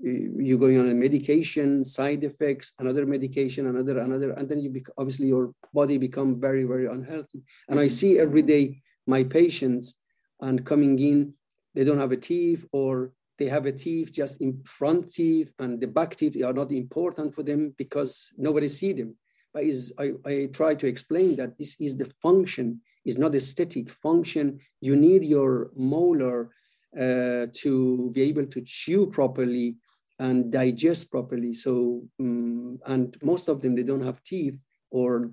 uh, 0.04 0.10
you're 0.10 0.58
going 0.58 0.78
on 0.78 0.88
a 0.88 0.94
medication, 0.94 1.84
side 1.84 2.24
effects, 2.24 2.72
another 2.78 3.06
medication, 3.06 3.66
another, 3.66 3.98
another, 3.98 4.32
and 4.32 4.48
then 4.48 4.60
you 4.60 4.70
bec- 4.70 4.94
obviously 4.98 5.26
your 5.26 5.52
body 5.72 5.98
become 5.98 6.40
very, 6.40 6.64
very 6.64 6.86
unhealthy. 6.86 7.42
And 7.68 7.78
I 7.78 7.84
mm-hmm. 7.84 7.90
see 7.90 8.18
every 8.18 8.42
day 8.42 8.82
my 9.06 9.24
patients 9.24 9.94
and 10.40 10.64
coming 10.64 10.98
in, 10.98 11.34
they 11.74 11.84
don't 11.84 11.98
have 11.98 12.12
a 12.12 12.16
teeth 12.16 12.66
or 12.72 13.12
they 13.38 13.46
have 13.46 13.66
a 13.66 13.72
teeth 13.72 14.12
just 14.12 14.40
in 14.40 14.62
front 14.64 15.12
teeth 15.12 15.52
and 15.58 15.80
the 15.80 15.86
back 15.86 16.16
teeth 16.16 16.36
are 16.42 16.52
not 16.52 16.70
important 16.70 17.34
for 17.34 17.42
them 17.42 17.74
because 17.76 18.32
nobody 18.36 18.68
see 18.68 18.92
them. 18.92 19.16
But 19.52 19.64
is 19.64 19.92
I, 19.98 20.12
I 20.26 20.48
try 20.52 20.74
to 20.74 20.86
explain 20.86 21.36
that 21.36 21.56
this 21.58 21.76
is 21.80 21.96
the 21.96 22.06
function, 22.06 22.80
is 23.04 23.18
not 23.18 23.34
aesthetic 23.34 23.90
function. 23.90 24.60
You 24.80 24.96
need 24.96 25.24
your 25.24 25.70
molar 25.76 26.50
uh, 26.98 27.46
to 27.52 28.10
be 28.12 28.22
able 28.22 28.46
to 28.46 28.60
chew 28.64 29.06
properly 29.06 29.76
and 30.18 30.52
digest 30.52 31.10
properly. 31.10 31.52
So, 31.52 32.04
um, 32.20 32.78
and 32.86 33.16
most 33.22 33.48
of 33.48 33.60
them, 33.60 33.74
they 33.74 33.82
don't 33.82 34.04
have 34.04 34.22
teeth 34.22 34.64
or 34.90 35.32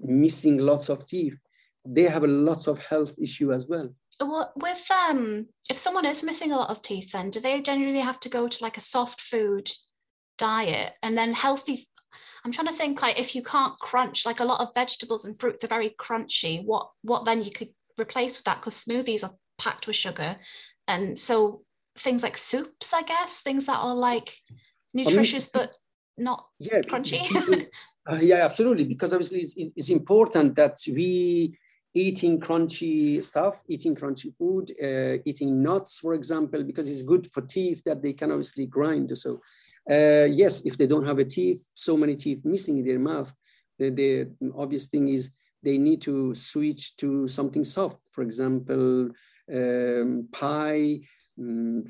missing 0.00 0.58
lots 0.58 0.88
of 0.88 1.06
teeth. 1.06 1.38
They 1.84 2.02
have 2.02 2.24
a 2.24 2.28
lots 2.28 2.66
of 2.66 2.78
health 2.78 3.14
issue 3.20 3.52
as 3.52 3.66
well. 3.68 3.94
Well, 4.20 4.52
with 4.56 4.84
um, 4.90 5.46
if 5.70 5.78
someone 5.78 6.06
is 6.06 6.24
missing 6.24 6.52
a 6.52 6.56
lot 6.56 6.70
of 6.70 6.82
teeth, 6.82 7.12
then 7.12 7.30
do 7.30 7.38
they 7.38 7.60
generally 7.60 8.00
have 8.00 8.18
to 8.20 8.28
go 8.28 8.48
to 8.48 8.64
like 8.64 8.76
a 8.76 8.80
soft 8.80 9.20
food 9.20 9.70
diet 10.38 10.94
and 11.02 11.16
then 11.16 11.32
healthy? 11.34 11.88
I'm 12.44 12.52
trying 12.52 12.68
to 12.68 12.72
think 12.72 13.02
like 13.02 13.18
if 13.18 13.34
you 13.34 13.42
can't 13.42 13.78
crunch, 13.78 14.24
like 14.24 14.40
a 14.40 14.44
lot 14.44 14.60
of 14.60 14.74
vegetables 14.74 15.24
and 15.24 15.38
fruits 15.38 15.64
are 15.64 15.68
very 15.68 15.90
crunchy. 16.00 16.64
What 16.64 16.88
what 17.02 17.24
then 17.24 17.42
you 17.42 17.50
could 17.50 17.68
replace 18.00 18.38
with 18.38 18.44
that? 18.44 18.60
Because 18.60 18.82
smoothies 18.82 19.24
are 19.24 19.34
packed 19.58 19.86
with 19.86 19.96
sugar, 19.96 20.36
and 20.88 21.18
so 21.18 21.62
things 21.98 22.22
like 22.22 22.36
soups, 22.36 22.92
I 22.92 23.02
guess, 23.02 23.40
things 23.40 23.66
that 23.66 23.78
are 23.78 23.94
like 23.94 24.36
nutritious 24.94 25.50
I 25.54 25.58
mean, 25.58 25.68
but 25.68 25.78
not 26.18 26.46
yeah, 26.58 26.80
crunchy. 26.80 27.66
uh, 28.10 28.16
yeah, 28.16 28.44
absolutely. 28.44 28.84
Because 28.84 29.12
obviously 29.12 29.40
it's, 29.40 29.54
it's 29.56 29.88
important 29.88 30.56
that 30.56 30.78
we 30.86 31.56
eating 31.94 32.38
crunchy 32.38 33.22
stuff, 33.22 33.62
eating 33.68 33.94
crunchy 33.94 34.34
food, 34.36 34.70
uh, 34.82 35.22
eating 35.24 35.62
nuts, 35.62 35.98
for 35.98 36.14
example, 36.14 36.62
because 36.62 36.88
it's 36.88 37.02
good 37.02 37.30
for 37.32 37.40
teeth 37.42 37.82
that 37.84 38.02
they 38.02 38.12
can 38.12 38.30
obviously 38.30 38.66
grind. 38.66 39.16
So, 39.16 39.40
uh, 39.90 40.24
yes, 40.24 40.62
if 40.64 40.76
they 40.76 40.86
don't 40.86 41.06
have 41.06 41.18
a 41.18 41.24
teeth, 41.24 41.70
so 41.74 41.96
many 41.96 42.14
teeth 42.14 42.42
missing 42.44 42.78
in 42.78 42.86
their 42.86 42.98
mouth, 42.98 43.32
the, 43.78 43.90
the 43.90 44.52
obvious 44.54 44.86
thing 44.88 45.08
is 45.08 45.34
they 45.62 45.78
need 45.78 46.02
to 46.02 46.34
switch 46.34 46.96
to 46.98 47.26
something 47.28 47.64
soft. 47.64 48.02
For 48.12 48.22
example, 48.22 49.10
um, 49.52 50.28
pie, 50.32 51.00
um, 51.38 51.84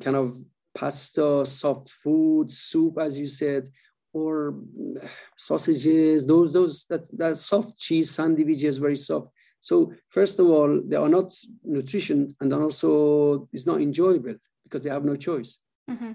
kind 0.00 0.16
of 0.16 0.32
pasta, 0.74 1.44
soft 1.46 1.90
food, 1.90 2.50
soup, 2.50 2.98
as 2.98 3.18
you 3.18 3.26
said, 3.26 3.68
or 4.12 4.52
mm, 4.52 5.08
sausages, 5.36 6.26
those, 6.26 6.52
those, 6.52 6.84
that, 6.86 7.06
that 7.18 7.38
soft 7.38 7.78
cheese 7.78 8.10
sandwiches, 8.10 8.78
very 8.78 8.96
soft. 8.96 9.28
So 9.60 9.92
first 10.08 10.38
of 10.40 10.46
all, 10.46 10.80
they 10.84 10.96
are 10.96 11.08
not 11.08 11.34
nutrition 11.64 12.28
and 12.40 12.52
also 12.52 13.48
it's 13.52 13.66
not 13.66 13.80
enjoyable 13.80 14.34
because 14.64 14.82
they 14.82 14.90
have 14.90 15.04
no 15.04 15.16
choice. 15.16 15.58
Mm-hmm. 15.88 16.12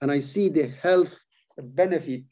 And 0.00 0.10
I 0.10 0.18
see 0.18 0.48
the 0.48 0.68
health 0.82 1.18
benefit 1.58 2.24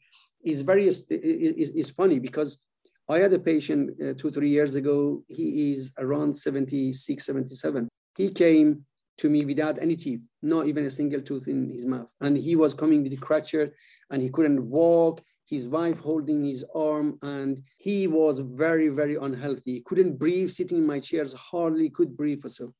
is 0.43 0.61
very, 0.61 0.87
is, 0.87 1.05
is 1.09 1.89
funny 1.89 2.19
because 2.19 2.61
I 3.09 3.19
had 3.19 3.33
a 3.33 3.39
patient 3.39 3.91
uh, 4.01 4.13
two, 4.13 4.31
three 4.31 4.49
years 4.49 4.75
ago. 4.75 5.23
He 5.27 5.71
is 5.71 5.91
around 5.97 6.35
76, 6.35 7.25
77. 7.25 7.89
He 8.15 8.29
came 8.29 8.85
to 9.19 9.29
me 9.29 9.45
without 9.45 9.81
any 9.81 9.95
teeth, 9.95 10.27
not 10.41 10.67
even 10.67 10.85
a 10.85 10.91
single 10.91 11.21
tooth 11.21 11.47
in 11.47 11.69
his 11.69 11.85
mouth. 11.85 12.13
And 12.21 12.37
he 12.37 12.55
was 12.55 12.73
coming 12.73 13.03
with 13.03 13.13
a 13.13 13.17
crutcher 13.17 13.71
and 14.09 14.21
he 14.21 14.29
couldn't 14.29 14.69
walk. 14.69 15.21
His 15.45 15.67
wife 15.67 15.99
holding 15.99 16.43
his 16.43 16.65
arm, 16.73 17.19
and 17.21 17.61
he 17.77 18.07
was 18.07 18.39
very, 18.39 18.87
very 18.87 19.17
unhealthy. 19.17 19.73
He 19.73 19.81
couldn't 19.81 20.17
breathe, 20.17 20.49
sitting 20.49 20.77
in 20.79 20.87
my 20.87 20.99
chairs, 20.99 21.33
hardly 21.33 21.89
could 21.89 22.15
breathe 22.15 22.43
or 22.43 22.49
so. 22.49 22.73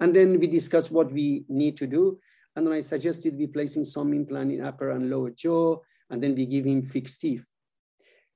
And 0.00 0.14
then 0.14 0.38
we 0.38 0.46
discussed 0.46 0.90
what 0.90 1.10
we 1.10 1.44
need 1.48 1.76
to 1.78 1.86
do. 1.86 2.18
And 2.54 2.66
then 2.66 2.74
I 2.74 2.80
suggested 2.80 3.36
we 3.38 3.46
placing 3.46 3.84
some 3.84 4.12
implant 4.12 4.52
in 4.52 4.62
upper 4.62 4.90
and 4.90 5.08
lower 5.08 5.30
jaw, 5.30 5.78
and 6.10 6.20
then 6.22 6.34
we 6.34 6.44
give 6.44 6.66
him 6.66 6.82
fixed 6.82 7.20
teeth. 7.20 7.46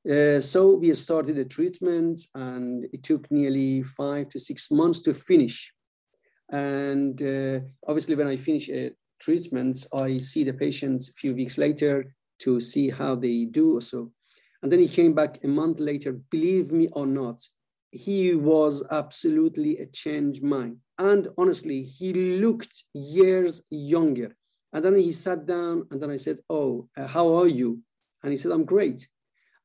Uh, 0.08 0.40
so 0.40 0.74
we 0.74 0.94
started 0.94 1.36
the 1.36 1.44
treatment 1.44 2.20
and 2.34 2.86
it 2.92 3.02
took 3.02 3.30
nearly 3.30 3.82
five 3.82 4.28
to 4.30 4.38
six 4.38 4.70
months 4.70 5.00
to 5.02 5.12
finish. 5.12 5.72
And 6.52 7.20
uh, 7.22 7.60
obviously 7.88 8.14
when 8.14 8.28
I 8.28 8.36
finish 8.36 8.68
a 8.68 8.92
treatment, 9.18 9.86
I 9.92 10.18
see 10.18 10.44
the 10.44 10.52
patients 10.52 11.08
a 11.08 11.14
few 11.14 11.34
weeks 11.34 11.58
later 11.58 12.14
to 12.40 12.60
see 12.60 12.90
how 12.90 13.14
they 13.14 13.46
do. 13.46 13.80
So, 13.80 14.12
and 14.62 14.70
then 14.70 14.78
he 14.78 14.88
came 14.88 15.14
back 15.14 15.38
a 15.42 15.48
month 15.48 15.80
later, 15.80 16.12
believe 16.30 16.70
me 16.70 16.88
or 16.92 17.06
not, 17.06 17.42
he 17.90 18.34
was 18.34 18.84
absolutely 18.90 19.78
a 19.78 19.86
changed 19.86 20.42
mind. 20.42 20.76
And 20.98 21.28
honestly, 21.38 21.82
he 21.82 22.12
looked 22.12 22.84
years 22.94 23.62
younger. 23.70 24.36
And 24.72 24.84
then 24.84 24.96
he 24.96 25.12
sat 25.12 25.46
down 25.46 25.86
and 25.90 26.00
then 26.00 26.10
I 26.10 26.16
said, 26.16 26.38
oh, 26.48 26.88
uh, 26.96 27.06
how 27.06 27.34
are 27.34 27.48
you? 27.48 27.80
And 28.22 28.30
he 28.30 28.36
said, 28.36 28.52
I'm 28.52 28.64
great. 28.64 29.08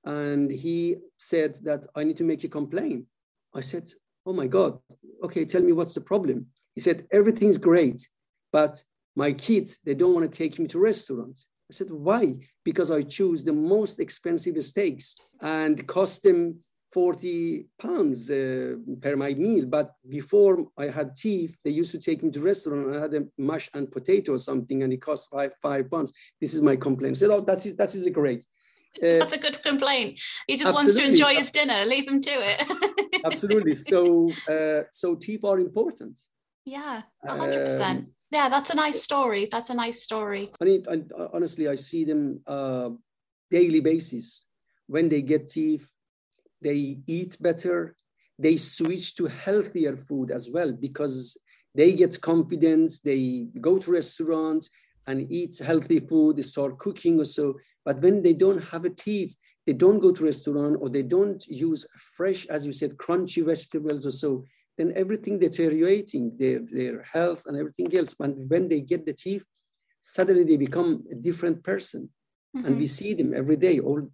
And 0.04 0.52
he 0.52 0.98
said 1.18 1.58
that 1.64 1.86
I 1.96 2.04
need 2.04 2.18
to 2.18 2.24
make 2.24 2.44
a 2.44 2.50
complaint. 2.50 3.06
I 3.54 3.62
said, 3.62 3.90
oh 4.26 4.34
my 4.34 4.48
God, 4.48 4.80
okay, 5.24 5.46
tell 5.46 5.62
me 5.62 5.72
what's 5.72 5.94
the 5.94 6.02
problem. 6.02 6.48
He 6.78 6.82
said, 6.82 7.08
everything's 7.12 7.58
great, 7.58 8.08
but 8.52 8.84
my 9.16 9.34
kids, 9.34 9.80
they 9.84 9.96
don't 9.96 10.14
want 10.14 10.32
to 10.32 10.38
take 10.38 10.60
me 10.60 10.68
to 10.68 10.78
restaurants. 10.78 11.48
I 11.72 11.74
said, 11.74 11.90
why? 11.90 12.36
Because 12.64 12.92
I 12.92 13.02
choose 13.02 13.44
the 13.44 13.52
most 13.52 14.00
expensive 14.00 14.64
steaks 14.64 15.16
and 15.42 15.76
cost 15.88 16.22
them 16.22 16.60
40 16.94 17.66
pounds 17.82 18.30
uh, 18.30 18.76
per 19.02 19.16
my 19.16 19.34
meal. 19.34 19.66
But 19.66 19.90
before 20.08 20.68
I 20.78 20.90
had 20.90 21.16
teeth, 21.16 21.58
they 21.64 21.72
used 21.72 21.94
to 21.94 21.98
take 21.98 22.22
me 22.22 22.30
to 22.30 22.42
restaurant 22.42 22.86
and 22.86 22.96
I 22.96 23.02
had 23.02 23.14
a 23.16 23.26
mash 23.40 23.72
and 23.74 23.92
potato 23.92 24.34
or 24.34 24.38
something 24.38 24.84
and 24.84 24.94
it 24.94 25.02
cost 25.02 25.30
five, 25.32 25.56
five 25.56 25.90
pounds. 25.90 26.14
This 26.40 26.54
is 26.54 26.62
my 26.62 26.76
complaint. 26.76 27.18
I 27.18 27.20
said, 27.22 27.32
oh, 27.32 27.42
that's, 27.42 27.64
that 27.74 27.96
is 27.96 28.08
great. 28.10 28.46
Uh, 29.04 29.20
That's 29.20 29.34
a 29.34 29.38
good 29.38 29.62
complaint. 29.62 30.20
He 30.48 30.58
just 30.58 30.74
wants 30.74 30.96
to 30.96 31.06
enjoy 31.06 31.36
his 31.36 31.52
dinner. 31.52 31.86
Leave 31.86 32.08
him 32.08 32.20
to 32.20 32.32
it. 32.32 33.22
absolutely. 33.26 33.76
So, 33.76 34.32
uh, 34.50 34.84
so 34.92 35.14
teeth 35.14 35.44
are 35.44 35.60
important. 35.60 36.20
Yeah, 36.68 37.04
hundred 37.26 37.60
um, 37.60 37.64
percent. 37.64 38.10
Yeah, 38.30 38.50
that's 38.50 38.72
a 38.72 38.76
nice 38.76 39.02
story. 39.02 39.48
That's 39.50 39.70
a 39.70 39.74
nice 39.74 40.04
story. 40.04 40.52
I 40.60 40.66
mean, 40.66 40.84
I, 40.92 41.02
honestly, 41.32 41.70
I 41.70 41.76
see 41.76 42.04
them 42.04 42.42
uh, 42.46 42.90
daily 43.50 43.80
basis. 43.80 44.50
When 44.86 45.08
they 45.08 45.22
get 45.22 45.48
teeth, 45.48 45.90
they 46.62 47.00
eat 47.08 47.38
better. 47.40 47.96
They 48.38 48.58
switch 48.58 49.16
to 49.16 49.28
healthier 49.28 49.96
food 49.96 50.30
as 50.30 50.50
well 50.50 50.74
because 50.74 51.38
they 51.74 51.94
get 51.94 52.20
confidence. 52.20 53.00
They 53.00 53.48
go 53.62 53.78
to 53.78 53.92
restaurants 53.92 54.70
and 55.08 55.32
eat 55.32 55.58
healthy 55.60 56.02
food. 56.02 56.36
They 56.36 56.42
start 56.42 56.80
cooking 56.80 57.18
or 57.22 57.26
so. 57.26 57.56
But 57.86 58.02
when 58.02 58.22
they 58.22 58.34
don't 58.34 58.62
have 58.72 58.84
a 58.84 58.90
teeth, 58.90 59.38
they 59.66 59.74
don't 59.74 60.02
go 60.02 60.12
to 60.12 60.26
restaurant 60.26 60.76
or 60.82 60.90
they 60.90 61.04
don't 61.04 61.42
use 61.48 61.86
fresh, 62.18 62.46
as 62.48 62.66
you 62.66 62.74
said, 62.74 62.98
crunchy 62.98 63.46
vegetables 63.46 64.06
or 64.06 64.12
so, 64.12 64.44
then 64.78 64.94
everything 64.96 65.40
deteriorating, 65.40 66.38
their, 66.38 66.60
their 66.72 67.02
health 67.04 67.44
and 67.48 67.58
everything 67.58 67.96
else. 67.96 68.14
But 68.14 68.36
when 68.36 68.70
they 68.70 68.82
get 68.82 69.06
the 69.06 69.14
teeth, 69.14 69.46
suddenly 70.00 70.44
they 70.44 70.58
become 70.58 71.04
a 71.12 71.16
different 71.16 71.64
person. 71.64 72.10
Mm-hmm. 72.56 72.66
And 72.66 72.78
we 72.78 72.86
mm-hmm. 72.86 72.88
see 72.88 73.14
them 73.14 73.34
every 73.34 73.58
day. 73.58 73.80
All 73.80 74.08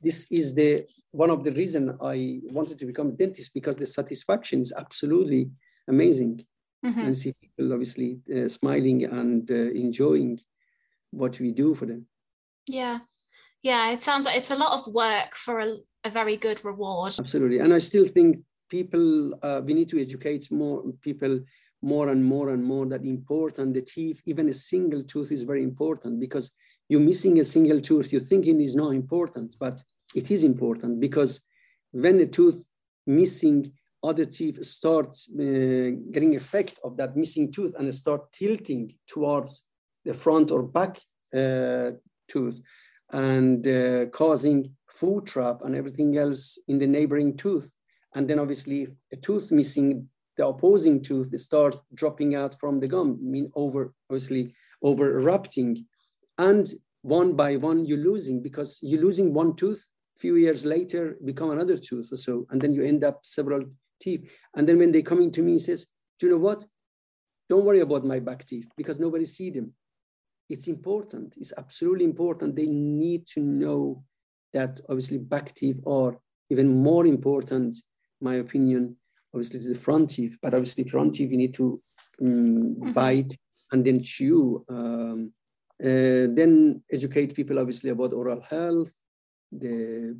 this 0.00 0.30
is 0.30 0.54
the 0.54 0.86
one 1.12 1.30
of 1.30 1.42
the 1.42 1.52
reason 1.52 1.96
I 2.00 2.40
wanted 2.44 2.78
to 2.78 2.86
become 2.86 3.08
a 3.08 3.12
dentist 3.12 3.52
because 3.52 3.76
the 3.76 3.86
satisfaction 3.86 4.60
is 4.60 4.72
absolutely 4.76 5.50
amazing. 5.88 6.44
Mm-hmm. 6.84 7.00
And 7.00 7.16
see 7.16 7.34
people 7.42 7.72
obviously 7.72 8.20
uh, 8.34 8.48
smiling 8.48 9.04
and 9.04 9.50
uh, 9.50 9.54
enjoying 9.54 10.40
what 11.10 11.38
we 11.38 11.52
do 11.52 11.74
for 11.74 11.84
them. 11.84 12.06
Yeah. 12.66 13.00
Yeah. 13.62 13.90
It 13.90 14.02
sounds 14.02 14.24
like 14.24 14.38
it's 14.38 14.50
a 14.50 14.56
lot 14.56 14.78
of 14.78 14.94
work 14.94 15.34
for 15.34 15.60
a, 15.60 15.76
a 16.04 16.10
very 16.10 16.38
good 16.38 16.64
reward. 16.64 17.12
Absolutely. 17.20 17.58
And 17.58 17.74
I 17.74 17.80
still 17.80 18.06
think 18.06 18.38
people, 18.70 19.34
uh, 19.42 19.60
we 19.64 19.74
need 19.74 19.88
to 19.90 20.00
educate 20.00 20.50
more 20.50 20.82
people 21.02 21.40
more 21.82 22.10
and 22.10 22.24
more 22.24 22.50
and 22.50 22.62
more 22.62 22.86
that 22.86 23.04
important 23.04 23.74
the 23.74 23.82
teeth, 23.82 24.20
even 24.26 24.48
a 24.48 24.52
single 24.52 25.02
tooth 25.02 25.32
is 25.32 25.42
very 25.42 25.62
important 25.62 26.20
because 26.20 26.52
you're 26.88 27.00
missing 27.00 27.40
a 27.40 27.44
single 27.44 27.80
tooth, 27.80 28.12
you're 28.12 28.20
thinking 28.20 28.60
is 28.60 28.76
not 28.76 28.90
important, 28.90 29.56
but 29.58 29.82
it 30.14 30.30
is 30.30 30.44
important 30.44 31.00
because 31.00 31.40
when 31.92 32.20
a 32.20 32.26
tooth 32.26 32.68
missing, 33.06 33.72
other 34.02 34.24
teeth 34.24 34.62
start 34.64 35.08
uh, 35.38 35.90
getting 36.10 36.34
effect 36.34 36.80
of 36.84 36.96
that 36.96 37.16
missing 37.16 37.52
tooth 37.52 37.74
and 37.78 37.94
start 37.94 38.32
tilting 38.32 38.94
towards 39.06 39.64
the 40.04 40.14
front 40.14 40.50
or 40.50 40.62
back 40.62 40.98
uh, 41.34 41.90
tooth 42.28 42.60
and 43.12 43.66
uh, 43.66 44.06
causing 44.06 44.74
food 44.88 45.26
trap 45.26 45.62
and 45.62 45.74
everything 45.74 46.16
else 46.16 46.58
in 46.68 46.78
the 46.78 46.86
neighboring 46.86 47.36
tooth. 47.36 47.74
And 48.14 48.28
then 48.28 48.38
obviously 48.38 48.82
if 48.82 48.90
a 49.12 49.16
tooth 49.16 49.52
missing, 49.52 50.08
the 50.36 50.46
opposing 50.46 51.02
tooth 51.02 51.38
starts 51.38 51.80
dropping 51.94 52.34
out 52.34 52.58
from 52.58 52.80
the 52.80 52.88
gum, 52.88 53.18
mean 53.20 53.50
over, 53.54 53.92
obviously 54.10 54.54
over 54.82 55.20
erupting. 55.20 55.86
And 56.38 56.68
one 57.02 57.34
by 57.34 57.56
one 57.56 57.86
you're 57.86 57.98
losing 57.98 58.42
because 58.42 58.78
you're 58.82 59.02
losing 59.02 59.34
one 59.34 59.56
tooth, 59.56 59.88
few 60.16 60.36
years 60.36 60.64
later 60.64 61.16
become 61.24 61.50
another 61.50 61.76
tooth 61.76 62.08
or 62.12 62.16
so, 62.16 62.46
and 62.50 62.60
then 62.60 62.74
you 62.74 62.84
end 62.84 63.04
up 63.04 63.20
several 63.22 63.64
teeth. 64.00 64.30
And 64.54 64.68
then 64.68 64.78
when 64.78 64.92
they 64.92 65.02
coming 65.02 65.30
to 65.32 65.42
me, 65.42 65.58
says, 65.58 65.86
do 66.18 66.26
you 66.26 66.32
know 66.32 66.38
what? 66.38 66.64
Don't 67.48 67.64
worry 67.64 67.80
about 67.80 68.04
my 68.04 68.20
back 68.20 68.44
teeth 68.44 68.70
because 68.76 68.98
nobody 68.98 69.24
see 69.24 69.50
them 69.50 69.72
it's 70.50 70.66
important. 70.66 71.36
It's 71.38 71.52
absolutely 71.56 72.04
important. 72.04 72.56
They 72.56 72.66
need 72.66 73.26
to 73.28 73.40
know 73.40 74.02
that 74.52 74.80
obviously 74.88 75.18
back 75.18 75.54
teeth 75.54 75.80
are 75.86 76.18
even 76.50 76.82
more 76.82 77.06
important, 77.06 77.76
my 78.20 78.34
opinion, 78.34 78.96
obviously 79.34 79.60
to 79.60 79.68
the 79.68 79.74
front 79.74 80.10
teeth, 80.10 80.38
but 80.42 80.54
obviously 80.54 80.84
front 80.84 81.14
teeth, 81.14 81.30
you 81.30 81.38
need 81.38 81.54
to 81.54 81.80
um, 82.20 82.28
mm-hmm. 82.28 82.92
bite 82.92 83.36
and 83.72 83.84
then 83.84 84.02
chew. 84.02 84.64
Um, 84.68 85.32
uh, 85.82 86.28
then 86.36 86.82
educate 86.92 87.34
people 87.34 87.58
obviously 87.58 87.90
about 87.90 88.12
oral 88.12 88.42
health, 88.42 88.92
the 89.50 90.18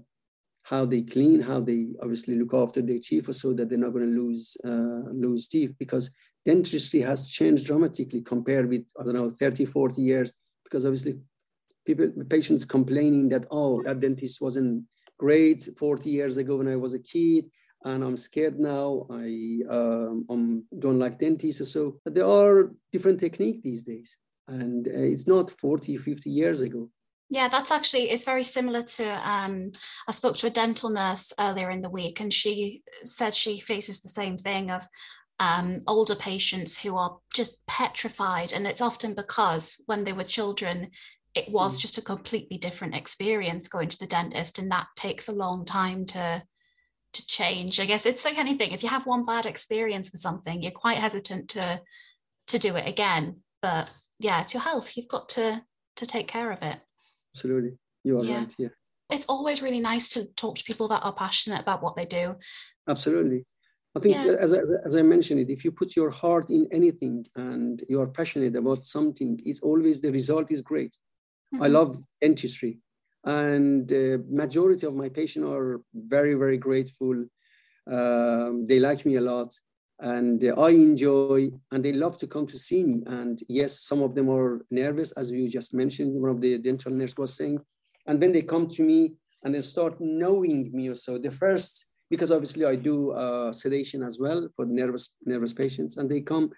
how 0.63 0.85
they 0.85 1.03
clean, 1.03 1.41
how 1.41 1.61
they 1.61 1.89
obviously 2.01 2.39
look 2.39 2.55
after 2.55 2.81
their 2.81 2.99
teeth 2.99 3.35
so 3.35 3.53
that 3.53 3.69
they're 3.69 3.79
not 3.79 3.93
going 3.93 4.09
to 4.09 4.21
lose 4.23 4.57
uh, 4.65 5.11
lose 5.13 5.49
teeth 5.49 5.75
because 5.79 6.11
dentistry 6.45 7.01
has 7.01 7.31
changed 7.31 7.67
dramatically 7.67 8.23
compared 8.23 8.69
with, 8.69 8.87
I 8.99 9.05
don't 9.05 9.15
know, 9.15 9.31
30, 9.31 9.65
40 9.67 10.01
years, 10.01 10.33
because 10.65 10.85
obviously 10.85 11.19
people, 11.87 12.11
patients 12.29 12.65
complaining 12.65 13.29
that, 13.31 13.47
oh, 13.51 13.83
that 13.85 14.01
dentist 14.01 14.41
wasn't 14.41 14.85
great 15.19 15.69
40 15.79 16.09
years 16.09 16.37
ago 16.39 16.57
when 16.57 16.69
I 16.69 16.77
was 16.77 16.95
a 16.95 16.99
kid, 16.99 17.47
and 17.85 18.05
I'm 18.05 18.17
scared 18.17 18.59
now. 18.59 19.07
I 19.11 19.61
um, 19.69 20.27
I'm, 20.29 20.65
don't 20.79 20.99
like 20.99 21.19
dentists 21.19 21.61
or 21.61 21.65
so. 21.65 22.01
There 22.05 22.27
are 22.27 22.73
different 22.93 23.21
techniques 23.21 23.63
these 23.63 23.83
days, 23.83 24.17
and 24.49 24.87
uh, 24.89 24.91
it's 24.93 25.27
not 25.27 25.51
40, 25.51 25.97
50 25.97 26.31
years 26.31 26.61
ago. 26.61 26.91
Yeah, 27.33 27.49
that's 27.49 27.71
actually 27.71 28.11
it's 28.11 28.25
very 28.25 28.43
similar 28.43 28.83
to 28.83 29.29
um, 29.29 29.71
I 30.09 30.13
spoke 30.13 30.37
to 30.39 30.49
a 30.49 30.51
dental 30.51 30.91
nurse 30.91 31.33
earlier 31.39 31.71
in 31.71 31.81
the 31.81 31.89
week 31.89 32.19
and 32.19 32.33
she 32.33 32.83
said 33.05 33.33
she 33.33 33.61
faces 33.61 34.01
the 34.01 34.09
same 34.09 34.37
thing 34.37 34.73
of 34.73 34.83
um, 35.41 35.81
older 35.87 36.15
patients 36.15 36.77
who 36.77 36.97
are 36.97 37.19
just 37.35 37.67
petrified. 37.67 38.53
And 38.53 38.67
it's 38.67 38.83
often 38.83 39.15
because 39.15 39.81
when 39.87 40.05
they 40.05 40.13
were 40.13 40.25
children, 40.25 40.91
it 41.35 41.51
was 41.51 41.79
mm. 41.79 41.81
just 41.81 41.99
a 41.99 42.03
completely 42.03 42.59
different 42.59 42.95
experience 42.95 43.67
going 43.67 43.89
to 43.89 43.99
the 43.99 44.07
dentist. 44.07 44.59
And 44.59 44.71
that 44.71 44.87
takes 44.97 45.29
a 45.29 45.33
long 45.33 45.65
time 45.65 46.05
to 46.07 46.43
to 47.13 47.27
change. 47.27 47.81
I 47.81 47.87
guess 47.87 48.07
it's 48.07 48.25
like 48.25 48.39
anything. 48.39 48.73
If 48.73 48.83
you 48.83 48.89
have 48.89 49.07
one 49.07 49.25
bad 49.25 49.47
experience 49.47 50.13
with 50.13 50.21
something, 50.21 50.63
you're 50.63 50.73
quite 50.73 50.99
hesitant 50.99 51.49
to 51.51 51.81
to 52.49 52.59
do 52.59 52.77
it 52.77 52.87
again. 52.87 53.37
But 53.63 53.91
yeah, 54.19 54.41
it's 54.43 54.55
your 54.55 54.63
health. 54.63 54.97
You've 54.97 55.09
got 55.09 55.29
to 55.31 55.63
to 55.97 56.07
take 56.07 56.29
care 56.29 56.51
of 56.51 56.63
it. 56.63 56.79
Absolutely. 57.35 57.79
You 58.05 58.19
are 58.19 58.25
yeah. 58.25 58.39
right. 58.39 58.55
Yeah. 58.59 58.69
It's 59.11 59.27
always 59.27 59.61
really 59.61 59.81
nice 59.81 60.09
to 60.11 60.27
talk 60.35 60.57
to 60.57 60.65
people 60.65 60.89
that 60.89 61.03
are 61.03 61.13
passionate 61.13 61.61
about 61.61 61.83
what 61.83 61.97
they 61.97 62.07
do. 62.07 62.37
Absolutely. 62.89 63.45
I 63.97 63.99
think, 63.99 64.15
yeah. 64.15 64.37
as, 64.39 64.53
as, 64.53 64.71
as, 64.85 64.95
I 64.95 65.03
mentioned 65.03 65.41
it, 65.41 65.51
if 65.51 65.65
you 65.65 65.73
put 65.73 65.97
your 65.97 66.11
heart 66.11 66.49
in 66.49 66.69
anything 66.71 67.27
and 67.35 67.83
you 67.89 68.01
are 68.01 68.07
passionate 68.07 68.55
about 68.55 68.85
something, 68.85 69.41
it's 69.45 69.59
always 69.61 70.01
the 70.01 70.13
result 70.13 70.53
is 70.53 70.61
great. 70.61 70.97
Mm-hmm. 71.53 71.65
I 71.65 71.67
love 71.67 71.97
dentistry, 72.21 72.79
and 73.25 73.87
the 73.89 74.25
majority 74.29 74.87
of 74.87 74.95
my 74.95 75.09
patients 75.09 75.47
are 75.47 75.81
very, 75.95 76.35
very 76.35 76.57
grateful. 76.57 77.25
Um, 77.91 78.67
they 78.67 78.79
like 78.79 79.05
me 79.05 79.17
a 79.17 79.21
lot, 79.21 79.53
and 79.99 80.43
I 80.57 80.71
enjoy, 80.71 81.51
and 81.71 81.85
they 81.85 81.93
love 81.93 82.19
to 82.19 82.27
come 82.27 82.47
to 82.47 82.59
see 82.59 82.83
me. 82.83 83.03
And 83.07 83.43
yes, 83.49 83.81
some 83.83 84.03
of 84.03 84.15
them 84.15 84.31
are 84.31 84.65
nervous, 84.71 85.13
as 85.13 85.31
you 85.31 85.49
just 85.49 85.75
mentioned. 85.75 86.21
One 86.21 86.31
of 86.31 86.41
the 86.41 86.59
dental 86.59 86.93
nurse 86.93 87.17
was 87.17 87.35
saying, 87.35 87.61
and 88.07 88.21
when 88.21 88.33
they 88.33 88.43
come 88.43 88.69
to 88.69 88.83
me 88.83 89.15
and 89.45 89.55
they 89.55 89.61
start 89.61 89.97
knowing 90.01 90.71
me, 90.73 90.89
or 90.89 90.95
so 90.95 91.19
the 91.19 91.31
first 91.31 91.87
because 92.11 92.33
obviously 92.33 92.65
I 92.67 92.75
do 92.75 93.13
uh, 93.13 93.53
sedation 93.53 94.03
as 94.03 94.19
well 94.19 94.49
for 94.55 94.67
nervous 94.67 95.11
nervous 95.25 95.53
patients, 95.53 95.97
and 95.97 96.11
they 96.11 96.21
come, 96.21 96.51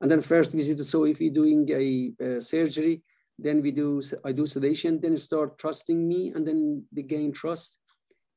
and 0.00 0.10
then 0.10 0.22
first 0.22 0.52
visit. 0.52 0.82
So 0.84 1.04
if 1.04 1.20
you're 1.20 1.34
doing 1.34 1.68
a, 1.70 2.12
a 2.24 2.40
surgery, 2.40 3.02
then 3.42 3.62
we 3.62 3.70
do 3.70 4.02
I 4.24 4.32
do 4.32 4.46
sedation, 4.46 5.00
then 5.00 5.16
start 5.16 5.58
trusting 5.58 6.08
me, 6.08 6.32
and 6.34 6.46
then 6.46 6.84
they 6.92 7.02
gain 7.02 7.32
trust, 7.32 7.78